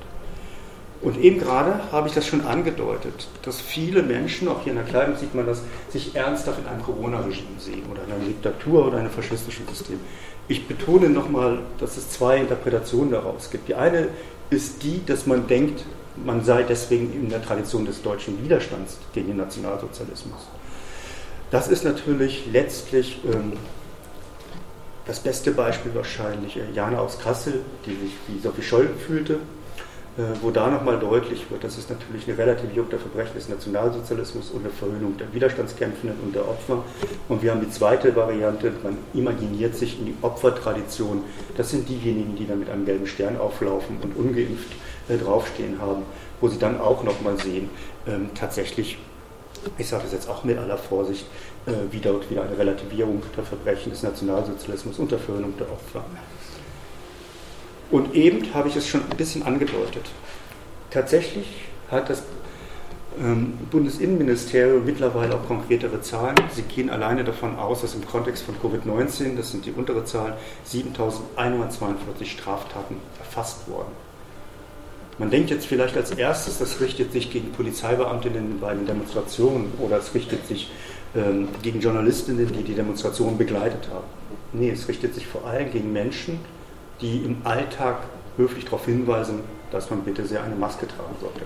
[1.01, 4.87] Und eben gerade habe ich das schon angedeutet, dass viele Menschen, auch hier in der
[4.87, 8.97] Kleidung sieht man das, sich ernsthaft in einem Corona-Regime sehen oder in einer Diktatur oder
[8.97, 9.99] einem faschistischen System.
[10.49, 13.69] Ich betone nochmal, dass es zwei Interpretationen daraus gibt.
[13.69, 14.09] Die eine
[14.49, 19.27] ist die, dass man denkt, man sei deswegen in der Tradition des deutschen Widerstands gegen
[19.27, 20.47] den Nationalsozialismus.
[21.51, 23.53] Das ist natürlich letztlich ähm,
[25.07, 29.39] das beste Beispiel wahrscheinlich äh, Jana aus Kassel, die sich wie Sophie Scholl fühlte,
[30.17, 34.51] äh, wo da nochmal deutlich wird, dass es natürlich eine Relativierung der Verbrechen des Nationalsozialismus
[34.51, 36.83] und eine Verhöhnung der Widerstandskämpfenden und der Opfer.
[37.27, 41.23] Und wir haben die zweite Variante, man imaginiert sich in die Opfertradition.
[41.57, 44.73] Das sind diejenigen, die dann mit einem gelben Stern auflaufen und ungeimpft
[45.17, 46.03] draufstehen haben,
[46.41, 47.69] wo sie dann auch nochmal sehen,
[48.07, 48.97] ähm, tatsächlich,
[49.77, 51.25] ich sage das jetzt auch mit aller Vorsicht,
[51.65, 56.03] äh, wie dort wieder eine Relativierung der Verbrechen des Nationalsozialismus und der Förderung der Opfer.
[57.91, 60.05] Und eben habe ich es schon ein bisschen angedeutet.
[60.91, 61.47] Tatsächlich
[61.89, 62.23] hat das
[63.19, 66.35] ähm, Bundesinnenministerium mittlerweile auch konkretere Zahlen.
[66.53, 70.33] Sie gehen alleine davon aus, dass im Kontext von Covid-19, das sind die untere Zahlen,
[70.65, 74.08] 7142 Straftaten erfasst wurden.
[75.19, 79.97] Man denkt jetzt vielleicht als erstes, das richtet sich gegen Polizeibeamtinnen bei den Demonstrationen oder
[79.97, 80.71] es richtet sich
[81.13, 84.05] ähm, gegen Journalistinnen, die die Demonstrationen begleitet haben.
[84.53, 86.39] Nee, es richtet sich vor allem gegen Menschen,
[87.01, 87.97] die im Alltag
[88.37, 91.41] höflich darauf hinweisen, dass man bitte sehr eine Maske tragen sollte.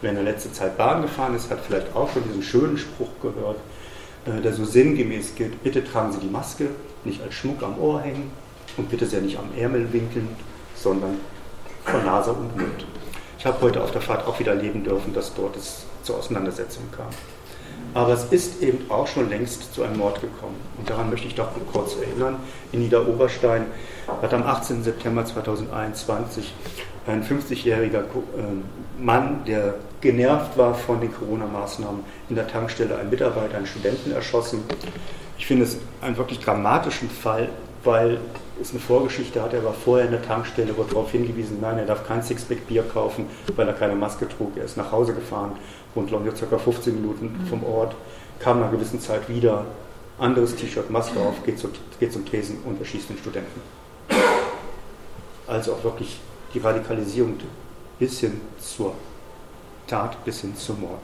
[0.00, 3.10] Wer in der letzten Zeit Bahn gefahren ist, hat vielleicht auch schon diesen schönen Spruch
[3.20, 3.58] gehört,
[4.24, 6.68] äh, der so sinngemäß gilt, bitte tragen Sie die Maske
[7.04, 8.30] nicht als Schmuck am Ohr hängen
[8.78, 10.28] und bitte sehr nicht am Ärmel winkeln,
[10.74, 11.16] sondern
[11.84, 12.86] von Nase und Mund.
[13.38, 16.82] Ich habe heute auf der Fahrt auch wieder erleben dürfen, dass dort es zur Auseinandersetzung
[16.96, 17.06] kam.
[17.94, 20.56] Aber es ist eben auch schon längst zu einem Mord gekommen.
[20.76, 22.36] Und daran möchte ich doch kurz erinnern.
[22.72, 23.66] In Niederoberstein
[24.20, 24.82] hat am 18.
[24.82, 26.52] September 2021
[27.06, 28.02] ein 50-jähriger
[28.36, 28.64] ähm,
[28.98, 34.64] Mann, der genervt war von den Corona-Maßnahmen, in der Tankstelle einen Mitarbeiter, einen Studenten erschossen.
[35.38, 37.48] Ich finde es einen wirklich dramatischen Fall,
[37.84, 38.18] weil
[38.60, 39.52] es eine Vorgeschichte hat.
[39.52, 42.82] Er war vorher in der Tankstelle, wurde darauf hingewiesen, nein, er darf kein Sixpack Bier
[42.82, 44.56] kaufen, weil er keine Maske trug.
[44.56, 45.52] Er ist nach Hause gefahren,
[45.94, 46.58] rund glaube ich ca.
[46.58, 47.94] 15 Minuten vom Ort,
[48.40, 49.64] kam nach einer gewissen Zeit wieder,
[50.18, 51.68] anderes T-Shirt, Maske auf, geht, zu,
[52.00, 53.60] geht zum Tresen und erschießt den Studenten.
[55.46, 56.18] Also auch wirklich
[56.52, 57.36] die Radikalisierung
[57.98, 58.94] bis hin zur
[59.86, 61.00] Tat, bis hin zum Mord.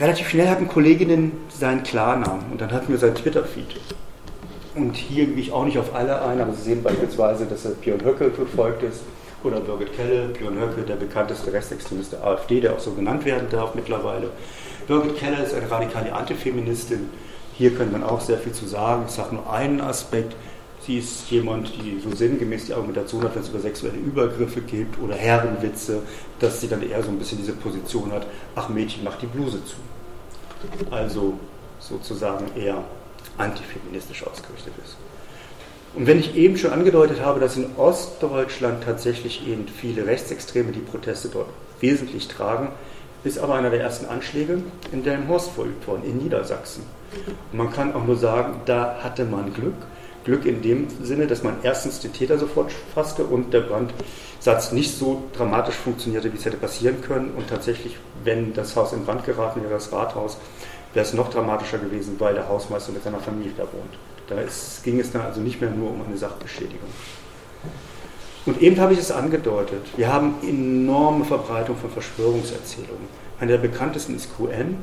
[0.00, 3.66] Relativ schnell hatten Kolleginnen seinen Klarnamen und dann hatten wir seinen Twitter-Feed.
[4.74, 7.72] Und hier gehe ich auch nicht auf alle ein, aber Sie sehen beispielsweise, dass er
[7.72, 9.02] Björn Höcke gefolgt ist
[9.44, 13.48] oder Birgit Kelle, Björn Höcke, der bekannteste Rechtsextremist der AfD, der auch so genannt werden
[13.50, 14.30] darf mittlerweile.
[14.88, 17.10] Birgit Kelle ist eine radikale Antifeministin.
[17.58, 19.04] Hier könnte man auch sehr viel zu sagen.
[19.06, 20.34] Ich sage nur einen Aspekt.
[20.86, 24.98] Sie ist jemand, die so sinngemäß die Argumentation hat, wenn es über sexuelle Übergriffe gibt
[24.98, 26.00] oder Herrenwitze,
[26.38, 29.62] dass sie dann eher so ein bisschen diese Position hat, ach Mädchen, mach die Bluse
[29.66, 29.76] zu
[30.90, 31.38] also
[31.78, 32.82] sozusagen eher
[33.38, 34.96] antifeministisch ausgerichtet ist.
[35.94, 40.80] Und wenn ich eben schon angedeutet habe, dass in Ostdeutschland tatsächlich eben viele Rechtsextreme die
[40.80, 41.48] Proteste dort
[41.80, 42.68] wesentlich tragen,
[43.24, 46.84] ist aber einer der ersten Anschläge in Delmenhorst verübt worden, in Niedersachsen.
[47.52, 49.74] Und man kann auch nur sagen, da hatte man Glück.
[50.24, 54.96] Glück in dem Sinne, dass man erstens den Täter sofort fasste und der Brandsatz nicht
[54.96, 57.32] so dramatisch funktionierte, wie es hätte passieren können.
[57.36, 60.36] Und tatsächlich, wenn das Haus in Brand geraten wäre, das Rathaus,
[60.92, 63.98] wäre es noch dramatischer gewesen, weil der Hausmeister mit seiner Familie da wohnt.
[64.28, 66.88] Da ist, ging es dann also nicht mehr nur um eine Sachbeschädigung.
[68.46, 73.08] Und eben habe ich es angedeutet, wir haben enorme Verbreitung von Verschwörungserzählungen.
[73.38, 74.76] Eine der bekanntesten ist QN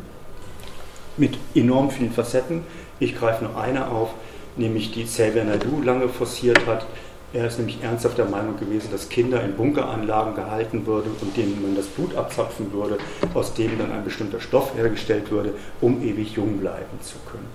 [1.17, 2.63] mit enorm vielen Facetten.
[3.00, 4.13] Ich greife nur eine auf
[4.58, 6.86] nämlich die Xavier Naidu lange forciert hat.
[7.34, 11.62] Er ist nämlich ernsthaft der Meinung gewesen, dass Kinder in Bunkeranlagen gehalten würden und denen
[11.62, 12.98] man das Blut abzapfen würde,
[13.34, 17.48] aus dem dann ein bestimmter Stoff hergestellt würde, um ewig jung bleiben zu können.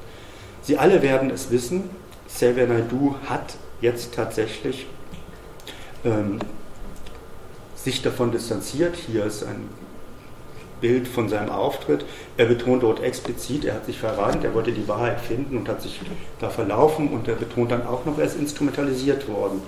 [0.60, 1.90] Sie alle werden es wissen,
[2.28, 4.86] Xavier Naidu hat jetzt tatsächlich
[6.04, 6.38] ähm,
[7.74, 8.94] sich davon distanziert.
[8.96, 9.68] Hier ist ein
[10.82, 12.04] Bild von seinem Auftritt.
[12.36, 15.80] Er betont dort explizit, er hat sich verrannt, er wollte die Wahrheit finden und hat
[15.80, 15.98] sich
[16.38, 19.62] da verlaufen und er betont dann auch noch, er ist instrumentalisiert worden.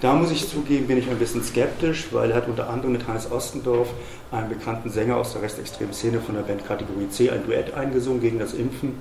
[0.00, 3.08] Da muss ich zugeben, bin ich ein bisschen skeptisch, weil er hat unter anderem mit
[3.08, 3.88] Hannes Ostendorf,
[4.30, 8.20] einem bekannten Sänger aus der rechtsextremen Szene von der Band Kategorie C, ein Duett eingesungen
[8.20, 8.94] gegen das Impfen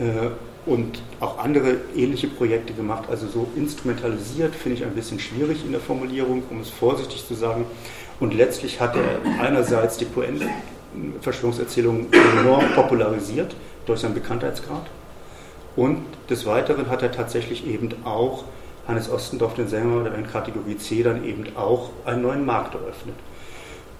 [0.00, 0.30] äh,
[0.66, 3.04] und auch andere ähnliche Projekte gemacht.
[3.08, 7.34] Also so instrumentalisiert finde ich ein bisschen schwierig in der Formulierung, um es vorsichtig zu
[7.34, 7.66] sagen.
[8.18, 10.04] Und letztlich hat er einerseits die
[10.94, 13.54] Poenten-Verschwörungserzählung enorm popularisiert
[13.86, 14.86] durch seinen Bekanntheitsgrad.
[15.76, 18.44] Und des Weiteren hat er tatsächlich eben auch
[18.86, 23.16] Hannes Ostendorf, den Sänger der in Kategorie C, dann eben auch einen neuen Markt eröffnet.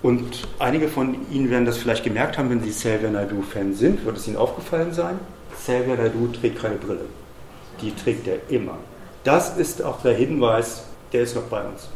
[0.03, 4.19] Und einige von Ihnen werden das vielleicht gemerkt haben, wenn Sie Xavier Naidoo-Fan sind, wird
[4.19, 5.19] es Ihnen aufgefallen sein.
[5.55, 7.07] Xavier Naidoo trägt keine Brille.
[7.81, 8.77] Die trägt er immer.
[9.25, 11.89] Das ist auch der Hinweis, der ist noch bei uns.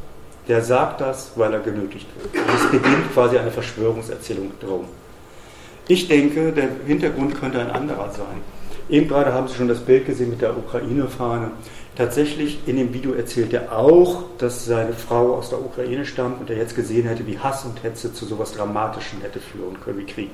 [0.48, 2.44] Der sagt das, weil er genötigt wird.
[2.54, 4.86] Es beginnt quasi eine Verschwörungserzählung drum.
[5.88, 8.42] Ich denke, der Hintergrund könnte ein anderer sein.
[8.88, 11.50] Eben gerade haben Sie schon das Bild gesehen mit der Ukraine-Fahne.
[11.96, 16.48] Tatsächlich in dem Video erzählt er auch, dass seine Frau aus der Ukraine stammt und
[16.48, 20.06] er jetzt gesehen hätte, wie Hass und Hetze zu sowas Dramatischem hätte führen können wie
[20.06, 20.30] Krieg.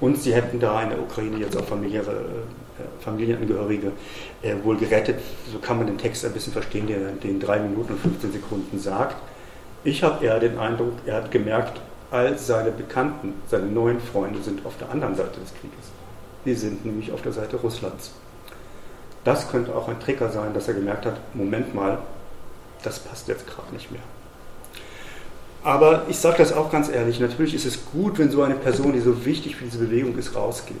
[0.00, 3.92] Und sie hätten da in der Ukraine jetzt auch familiäre, äh, Familienangehörige
[4.42, 5.20] äh, wohl gerettet.
[5.50, 8.78] So kann man den Text ein bisschen verstehen, der den 3 Minuten und 15 Sekunden
[8.78, 9.16] sagt.
[9.84, 11.80] Ich habe eher den Eindruck, er hat gemerkt,
[12.10, 15.90] all seine Bekannten, seine neuen Freunde sind auf der anderen Seite des Krieges.
[16.44, 18.12] Sie sind nämlich auf der Seite Russlands.
[19.24, 21.98] Das könnte auch ein Trigger sein, dass er gemerkt hat, Moment mal,
[22.82, 24.02] das passt jetzt gerade nicht mehr.
[25.66, 28.92] Aber ich sage das auch ganz ehrlich, natürlich ist es gut, wenn so eine Person,
[28.92, 30.76] die so wichtig für diese Bewegung ist, rausgeht.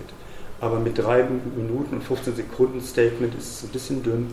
[0.60, 4.32] Aber mit drei Minuten und 15 Sekunden Statement ist es ein bisschen dünn.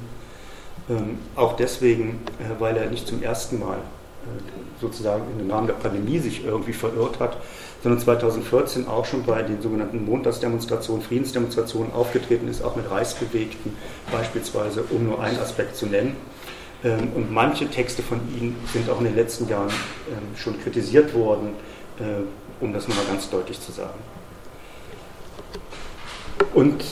[0.92, 5.66] Ähm, auch deswegen, äh, weil er nicht zum ersten Mal äh, sozusagen in den Rahmen
[5.66, 7.38] der Pandemie sich irgendwie verirrt hat,
[7.82, 13.76] sondern 2014 auch schon bei den sogenannten Montagsdemonstrationen, Friedensdemonstrationen aufgetreten ist, auch mit Reichsbewegten
[14.12, 16.16] beispielsweise, um nur einen Aspekt zu nennen.
[16.84, 19.69] Ähm, und manche Texte von ihm sind auch in den letzten Jahren
[20.10, 21.50] ähm, schon kritisiert worden,
[22.00, 24.00] äh, um das nochmal ganz deutlich zu sagen.
[26.54, 26.84] Und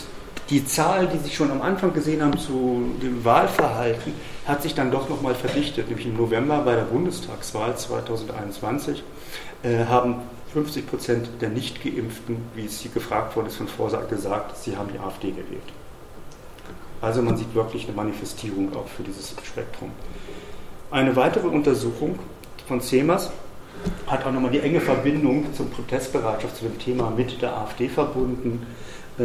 [0.50, 4.14] die Zahl, die Sie schon am Anfang gesehen haben zu dem Wahlverhalten,
[4.46, 5.88] hat sich dann doch nochmal verdichtet.
[5.88, 9.04] Nämlich im November bei der Bundestagswahl 2021
[9.64, 10.16] äh, haben
[10.54, 14.90] 50 Prozent der Nicht-Geimpften, wie es hier gefragt worden ist, von Vorsagen gesagt, sie haben
[14.94, 15.62] die AfD gewählt.
[17.02, 19.92] Also man sieht wirklich eine Manifestierung auch für dieses Spektrum.
[20.92, 22.20] Eine weitere Untersuchung
[22.68, 23.32] von CEMAS
[24.06, 28.68] hat auch nochmal die enge Verbindung zur Protestbereitschaft zu dem Thema mit der AfD verbunden.
[29.18, 29.24] Äh,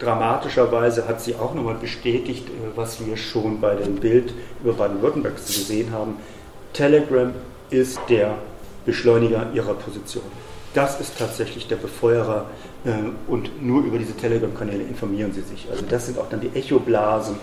[0.00, 5.36] dramatischerweise hat sie auch nochmal bestätigt, äh, was wir schon bei dem Bild über Baden-Württemberg
[5.36, 6.16] gesehen haben.
[6.72, 7.32] Telegram
[7.70, 8.34] ist der
[8.84, 10.24] Beschleuniger ihrer Position
[10.74, 12.46] das ist tatsächlich der Befeuerer
[13.28, 15.66] und nur über diese Telegram-Kanäle informieren sie sich.
[15.70, 17.36] Also das sind auch dann die Echoblasen,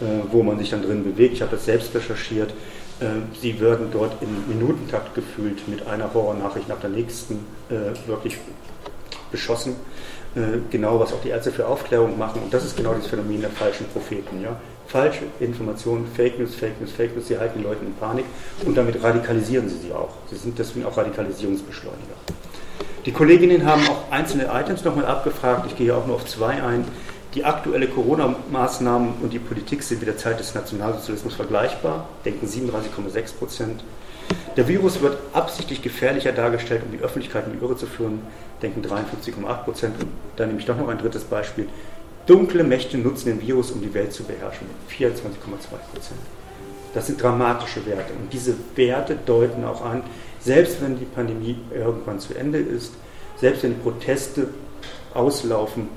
[0.00, 1.34] äh, wo man sich dann drin bewegt.
[1.34, 2.54] Ich habe das selbst recherchiert.
[3.00, 3.06] Äh,
[3.40, 8.38] sie werden dort im Minutentakt gefühlt mit einer Horrornachricht nach der nächsten äh, wirklich
[9.30, 9.76] beschossen.
[10.34, 12.42] Äh, genau, was auch die Ärzte für Aufklärung machen.
[12.42, 14.40] Und das ist genau das Phänomen der falschen Propheten.
[14.42, 14.56] Ja?
[14.86, 18.24] Falsche Informationen, Fake News, Fake News, Fake News, sie halten die Leute in Panik
[18.64, 20.14] und damit radikalisieren sie sie auch.
[20.30, 22.14] Sie sind deswegen auch Radikalisierungsbeschleuniger.
[23.08, 25.64] Die Kolleginnen haben auch einzelne Items nochmal abgefragt.
[25.66, 26.84] Ich gehe auch nur auf zwei ein.
[27.32, 33.34] Die aktuelle Corona-Maßnahmen und die Politik sind mit der Zeit des Nationalsozialismus vergleichbar, denken 37,6
[33.38, 33.82] Prozent.
[34.58, 38.20] Der Virus wird absichtlich gefährlicher dargestellt, um die Öffentlichkeit in die Irre zu führen,
[38.60, 39.94] denken 53,8 Prozent.
[39.98, 41.66] Und dann nehme ich doch noch ein drittes Beispiel.
[42.26, 45.08] Dunkle Mächte nutzen den Virus, um die Welt zu beherrschen, 24,2
[45.94, 46.20] Prozent.
[46.92, 48.12] Das sind dramatische Werte.
[48.12, 50.02] Und diese Werte deuten auch an,
[50.40, 52.92] selbst wenn die Pandemie irgendwann zu Ende ist,
[53.36, 54.48] selbst wenn die Proteste
[55.14, 55.88] auslaufen,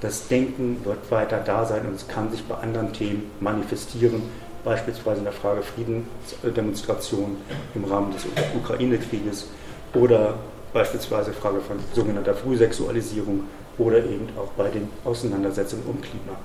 [0.00, 4.22] das Denken wird weiter da sein und es kann sich bei anderen Themen manifestieren,
[4.64, 7.36] beispielsweise in der Frage Friedensdemonstration
[7.74, 9.46] im Rahmen des Ukraine-Krieges
[9.94, 10.34] oder
[10.72, 13.44] beispielsweise Frage von sogenannter Frühsexualisierung
[13.78, 16.36] oder eben auch bei den Auseinandersetzungen um Klima.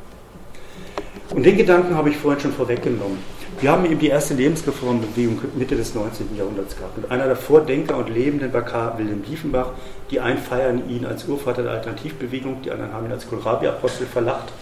[1.31, 3.19] Und den Gedanken habe ich vorhin schon vorweggenommen.
[3.61, 6.37] Wir haben eben die erste Lebensreformbewegung Mitte des 19.
[6.37, 6.97] Jahrhunderts gehabt.
[6.97, 9.71] Und einer der Vordenker und Lebenden war Karl Wilhelm Diefenbach.
[10.11, 14.53] Die einen feiern ihn als Urvater der Alternativbewegung, die anderen haben ihn als Kohlrabi-Apostel verlacht.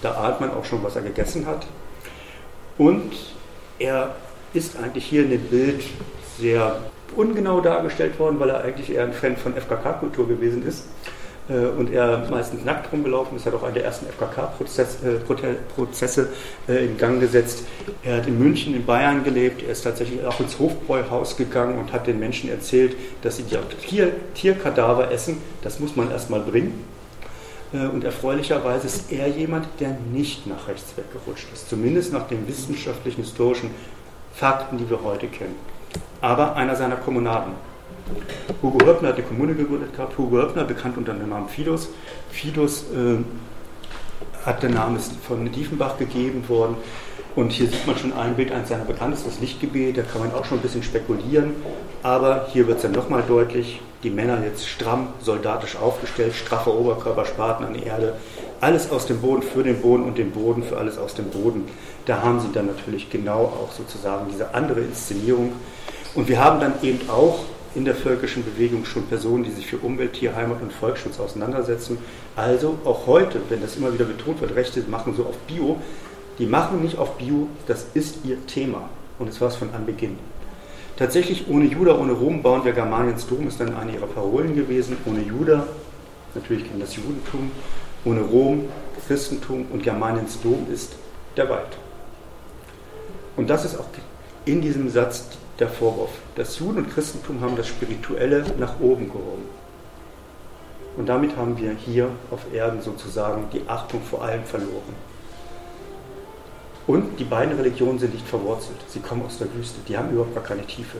[0.00, 1.66] Da ahnt man auch schon, was er gegessen hat.
[2.78, 3.12] Und
[3.78, 4.14] er
[4.54, 5.82] ist eigentlich hier in dem Bild
[6.38, 6.80] sehr
[7.14, 10.86] ungenau dargestellt worden, weil er eigentlich eher ein Fan von FKK-Kultur gewesen ist.
[11.48, 16.28] Äh, und er meistens nackt rumgelaufen ist, hat auch einen der ersten FKK-Prozesse
[16.68, 17.64] äh, äh, in Gang gesetzt.
[18.02, 21.92] Er hat in München, in Bayern gelebt, er ist tatsächlich auch ins Hofbräuhaus gegangen und
[21.92, 26.84] hat den Menschen erzählt, dass sie die Tier, Tierkadaver essen, das muss man erstmal bringen.
[27.72, 33.22] Und erfreulicherweise ist er jemand, der nicht nach rechts weggerutscht ist, zumindest nach den wissenschaftlichen,
[33.22, 33.70] historischen
[34.32, 35.56] Fakten, die wir heute kennen.
[36.20, 37.52] Aber einer seiner Kommunaten
[38.62, 40.16] Hugo Höppner hat die Kommune gegründet gehabt.
[40.16, 41.88] Hugo Höppner, bekannt unter dem Namen Fidus.
[42.30, 43.18] Fidus äh,
[44.44, 46.76] hat der Name von Diefenbach gegeben worden.
[47.34, 50.32] Und hier sieht man schon ein Bild, eines seiner bekanntesten, das Lichtgebet, da kann man
[50.32, 51.52] auch schon ein bisschen spekulieren.
[52.02, 57.26] Aber hier wird es dann nochmal deutlich, die Männer jetzt stramm, soldatisch aufgestellt, straffer Oberkörper,
[57.26, 58.14] Spaten an die Erde,
[58.62, 61.66] alles aus dem Boden für den Boden und den Boden für alles aus dem Boden.
[62.06, 65.52] Da haben sie dann natürlich genau auch sozusagen diese andere Inszenierung.
[66.14, 67.40] Und wir haben dann eben auch
[67.76, 71.98] in der völkischen Bewegung schon Personen, die sich für Umwelt, Tier, Heimat und Volksschutz auseinandersetzen.
[72.34, 75.76] Also auch heute, wenn das immer wieder betont wird, Rechte machen so auf Bio,
[76.38, 78.88] die machen nicht auf Bio, das ist ihr Thema.
[79.18, 80.18] Und es war es von Anbeginn.
[80.96, 84.96] Tatsächlich, ohne Juda, ohne Rom bauen wir Germaniens Dom, ist dann eine ihrer Parolen gewesen.
[85.04, 85.66] Ohne Juda,
[86.34, 87.50] natürlich kennen das Judentum,
[88.06, 88.64] ohne Rom,
[89.06, 90.96] Christentum und Germaniens Dom ist
[91.36, 91.76] der Wald.
[93.36, 93.84] Und das ist auch
[94.46, 95.26] in diesem Satz
[95.58, 96.10] der Vorwurf.
[96.34, 99.44] Das Juden und Christentum haben das Spirituelle nach oben gehoben.
[100.96, 104.94] Und damit haben wir hier auf Erden sozusagen die Achtung vor allem verloren.
[106.86, 108.78] Und die beiden Religionen sind nicht verwurzelt.
[108.88, 109.80] Sie kommen aus der Wüste.
[109.88, 110.98] Die haben überhaupt gar keine Tiefe.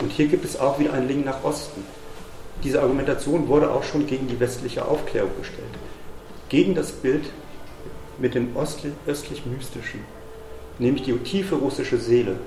[0.00, 1.82] Und hier gibt es auch wieder einen Link nach Osten.
[2.64, 5.64] Diese Argumentation wurde auch schon gegen die westliche Aufklärung gestellt.
[6.48, 7.24] Gegen das Bild
[8.18, 10.00] mit dem östlich-mystischen,
[10.78, 12.38] nämlich die tiefe russische Seele,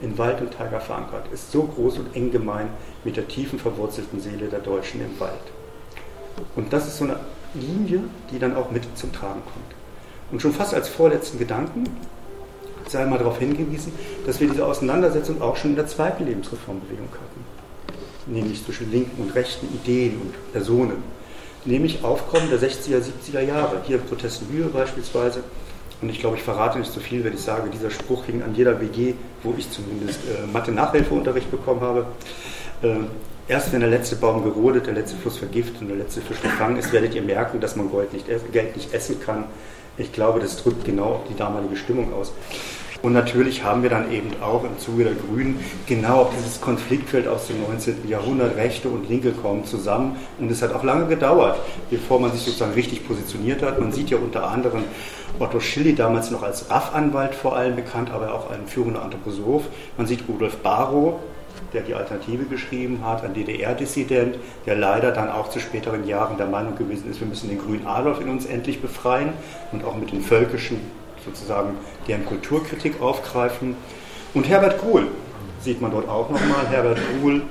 [0.00, 2.68] in Wald und Tiger verankert, ist so groß und eng gemein
[3.04, 5.34] mit der tiefen verwurzelten Seele der Deutschen im Wald.
[6.54, 7.18] Und das ist so eine
[7.54, 9.74] Linie, die dann auch mit zum Tragen kommt.
[10.30, 11.84] Und schon fast als vorletzten Gedanken
[12.88, 13.92] sei mal darauf hingewiesen,
[14.26, 18.32] dass wir diese Auseinandersetzung auch schon in der zweiten Lebensreformbewegung hatten.
[18.32, 21.02] Nämlich zwischen linken und rechten Ideen und Personen.
[21.64, 23.82] Nämlich Aufkommen der 60er, 70er Jahre.
[23.86, 25.42] Hier Protest Mühe beispielsweise,
[26.02, 28.54] und ich glaube, ich verrate nicht zu viel, wenn ich sage, dieser Spruch hing an
[28.54, 32.06] jeder WG, wo ich zumindest äh, Mathe-Nachhilfeunterricht bekommen habe.
[32.82, 32.96] Äh,
[33.48, 36.76] erst wenn der letzte Baum gerodet, der letzte Fluss vergiftet und der letzte Fisch gefangen
[36.76, 39.44] ist, werdet ihr merken, dass man Gold nicht, Geld nicht essen kann.
[39.96, 42.32] Ich glaube, das drückt genau die damalige Stimmung aus.
[43.02, 47.46] Und natürlich haben wir dann eben auch im Zuge der Grünen genau dieses Konfliktfeld aus
[47.46, 48.08] dem 19.
[48.08, 50.16] Jahrhundert, Rechte und Linke kommen zusammen.
[50.38, 51.58] Und es hat auch lange gedauert,
[51.90, 53.80] bevor man sich sozusagen richtig positioniert hat.
[53.80, 54.84] Man sieht ja unter anderem
[55.38, 59.64] Otto Schilly, damals noch als RAF-Anwalt vor allem bekannt, aber auch ein führender Anthroposoph.
[59.96, 61.20] Man sieht Rudolf Barrow,
[61.72, 66.46] der die Alternative geschrieben hat, ein DDR-Dissident, der leider dann auch zu späteren Jahren der
[66.46, 69.30] Meinung gewesen ist, wir müssen den grünen Adolf in uns endlich befreien
[69.72, 70.80] und auch mit den völkischen
[71.24, 71.74] sozusagen
[72.08, 73.76] deren Kulturkritik aufgreifen.
[74.32, 75.08] Und Herbert Kuhl
[75.60, 76.66] sieht man dort auch nochmal.
[76.70, 77.42] Herbert Kuhl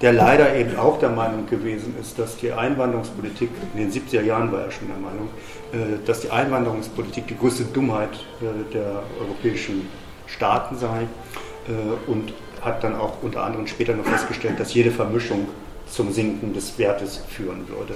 [0.00, 4.52] der leider eben auch der Meinung gewesen ist, dass die Einwanderungspolitik, in den 70er Jahren
[4.52, 5.28] war er schon der Meinung,
[5.72, 9.88] äh, dass die Einwanderungspolitik die größte Dummheit äh, der europäischen
[10.26, 15.48] Staaten sei äh, und hat dann auch unter anderem später noch festgestellt, dass jede Vermischung
[15.86, 17.94] zum Sinken des Wertes führen würde.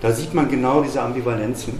[0.00, 1.78] Da sieht man genau diese Ambivalenzen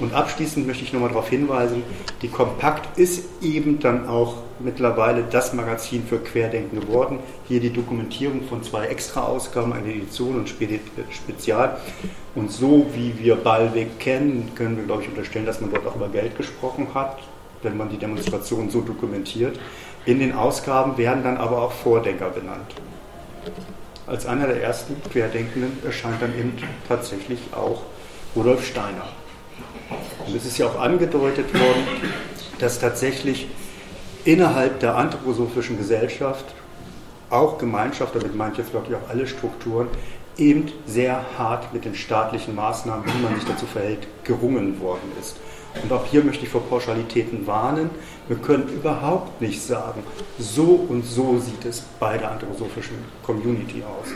[0.00, 1.84] und abschließend möchte ich nochmal darauf hinweisen,
[2.20, 7.20] die Kompakt ist eben dann auch mittlerweile das Magazin für Querdenken geworden.
[7.46, 11.76] Hier die Dokumentierung von zwei Extra-Ausgaben, eine Edition und Spezial.
[12.34, 15.94] Und so wie wir Ballweg kennen, können wir, glaube ich, unterstellen, dass man dort auch
[15.94, 17.18] über Geld gesprochen hat,
[17.62, 19.60] wenn man die Demonstration so dokumentiert.
[20.06, 22.74] In den Ausgaben werden dann aber auch Vordenker benannt.
[24.08, 26.52] Als einer der ersten Querdenkenden erscheint dann eben
[26.88, 27.82] tatsächlich auch
[28.34, 29.06] Rudolf Steiner.
[30.26, 31.86] Und es ist ja auch angedeutet worden,
[32.58, 33.48] dass tatsächlich
[34.24, 36.44] innerhalb der anthroposophischen Gesellschaft,
[37.30, 39.88] auch Gemeinschaft, damit jetzt wirklich auch alle Strukturen,
[40.38, 45.36] eben sehr hart mit den staatlichen Maßnahmen, wie man sich dazu verhält, gerungen worden ist.
[45.82, 47.90] Und auch hier möchte ich vor Pauschalitäten warnen.
[48.28, 50.04] Wir können überhaupt nicht sagen,
[50.38, 54.08] so und so sieht es bei der anthroposophischen Community aus.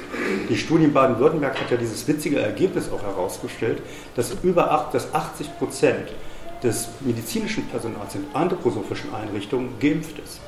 [0.48, 3.82] Die Studie in Baden-Württemberg hat ja dieses witzige Ergebnis auch herausgestellt,
[4.14, 6.08] dass über 8, dass 80 Prozent
[6.62, 10.40] des medizinischen Personals in anthroposophischen Einrichtungen geimpft ist.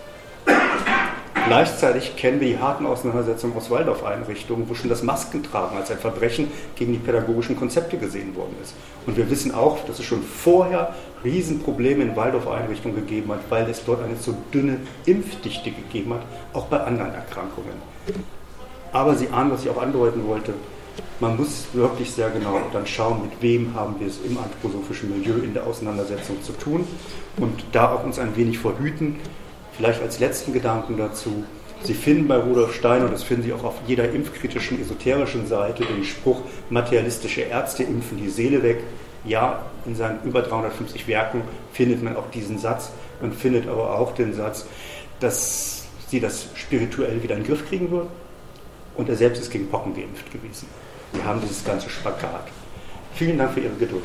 [1.47, 6.51] Gleichzeitig kennen wir die harten Auseinandersetzungen aus Waldorf-Einrichtungen, wo schon das Maskentragen als ein Verbrechen
[6.77, 8.75] gegen die pädagogischen Konzepte gesehen worden ist.
[9.07, 13.85] Und wir wissen auch, dass es schon vorher Riesenprobleme in Waldorf-Einrichtungen gegeben hat, weil es
[13.85, 16.23] dort eine so dünne Impfdichte gegeben hat,
[16.53, 17.73] auch bei anderen Erkrankungen.
[18.93, 20.55] Aber Sie ahnen, was ich auch andeuten wollte.
[21.21, 25.43] man muss wirklich sehr genau dann schauen, mit wem haben wir es im anthroposophischen Milieu
[25.43, 26.87] in der Auseinandersetzung zu tun
[27.37, 29.17] und da auch uns ein wenig verhüten.
[29.81, 31.43] Vielleicht als letzten Gedanken dazu.
[31.85, 35.87] Sie finden bei Rudolf Steiner, und das finden Sie auch auf jeder impfkritischen, esoterischen Seite,
[35.87, 38.81] den Spruch, materialistische Ärzte impfen die Seele weg.
[39.25, 41.41] Ja, in seinen über 350 Werken
[41.73, 42.91] findet man auch diesen Satz.
[43.23, 44.67] Man findet aber auch den Satz,
[45.19, 48.11] dass sie das spirituell wieder in den Griff kriegen würden.
[48.99, 50.69] Und er selbst ist gegen Pocken geimpft gewesen.
[51.15, 52.49] Wir haben dieses ganze Spagat.
[53.15, 54.05] Vielen Dank für Ihre Geduld.